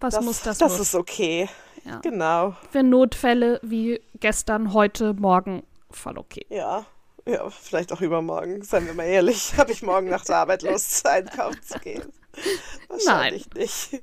[0.00, 0.80] Was das, muss, das, das muss.
[0.88, 1.48] ist okay.
[1.84, 1.98] Ja.
[2.00, 2.54] Genau.
[2.70, 6.44] Für Notfälle wie gestern, heute, morgen voll okay.
[6.50, 6.84] Ja.
[7.26, 9.54] Ja, vielleicht auch übermorgen, seien wir mal ehrlich.
[9.56, 12.12] Habe ich morgen nach der Arbeit Lust, einkaufen zu gehen?
[12.88, 14.02] Wahrscheinlich nicht.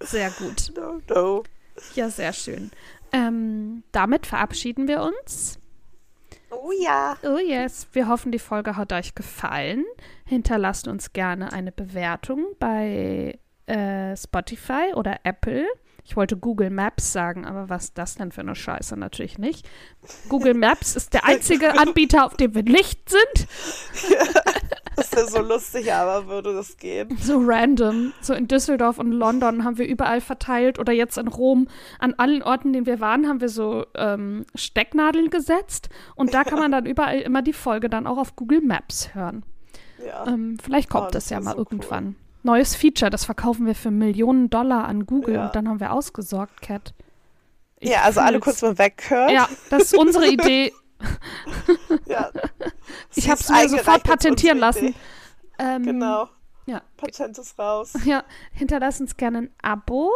[0.00, 0.72] Sehr gut.
[0.76, 1.42] No, no.
[1.94, 2.70] Ja, sehr schön.
[3.12, 5.58] Ähm, damit verabschieden wir uns.
[6.50, 7.16] Oh ja.
[7.22, 9.84] Oh yes, wir hoffen, die Folge hat euch gefallen.
[10.24, 15.66] Hinterlasst uns gerne eine Bewertung bei äh, Spotify oder Apple.
[16.04, 18.96] Ich wollte Google Maps sagen, aber was ist das denn für eine Scheiße?
[18.96, 19.68] Natürlich nicht.
[20.28, 23.46] Google Maps ist der einzige Anbieter, auf dem wir nicht sind.
[25.00, 27.16] Das wäre so lustig, aber würde das gehen.
[27.20, 28.12] So random.
[28.20, 31.68] So in Düsseldorf und London haben wir überall verteilt oder jetzt in Rom.
[31.98, 35.88] An allen Orten, denen wir waren, haben wir so ähm, Stecknadeln gesetzt.
[36.14, 39.42] Und da kann man dann überall immer die Folge dann auch auf Google Maps hören.
[40.06, 40.26] Ja.
[40.26, 42.16] Ähm, vielleicht kommt Oh, das das ja mal so irgendwann.
[42.42, 45.46] Neues Feature, das verkaufen wir für Millionen Dollar an Google Ja.
[45.46, 46.94] und dann haben wir ausgesorgt, Cat.
[47.78, 49.30] Ich ja, also alle kurz mal weghören.
[49.34, 50.72] Ja, das ist unsere Idee.
[52.06, 52.30] Ja.
[53.14, 54.94] Ich habe es mir sofort patentieren lassen.
[55.58, 56.28] Ähm, Genau.
[56.66, 57.92] Ja, Patent ist raus.
[58.04, 60.10] ja, hinterlasst uns gerne ein Abo.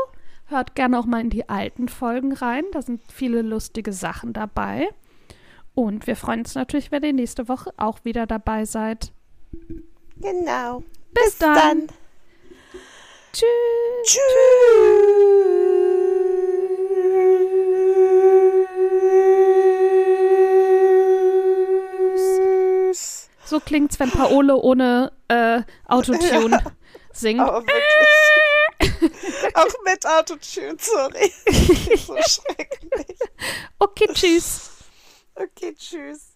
[0.47, 2.65] Hört gerne auch mal in die alten Folgen rein.
[2.73, 4.89] Da sind viele lustige Sachen dabei.
[5.75, 9.13] Und wir freuen uns natürlich, wenn ihr nächste Woche auch wieder dabei seid.
[10.17, 10.85] Genau.
[11.13, 11.89] Bis, dann.
[13.33, 13.49] Tschüss.
[14.05, 14.21] Tschüss.
[23.55, 26.61] So klingt's, wenn Paole ohne äh, Autotune
[27.13, 27.41] singt.
[27.41, 29.13] Aber wirklich.
[29.55, 31.33] Auch mit Autotune, sorry.
[31.97, 33.17] so schrecklich.
[33.79, 34.71] Okay, tschüss.
[35.37, 36.34] Okay, tschüss.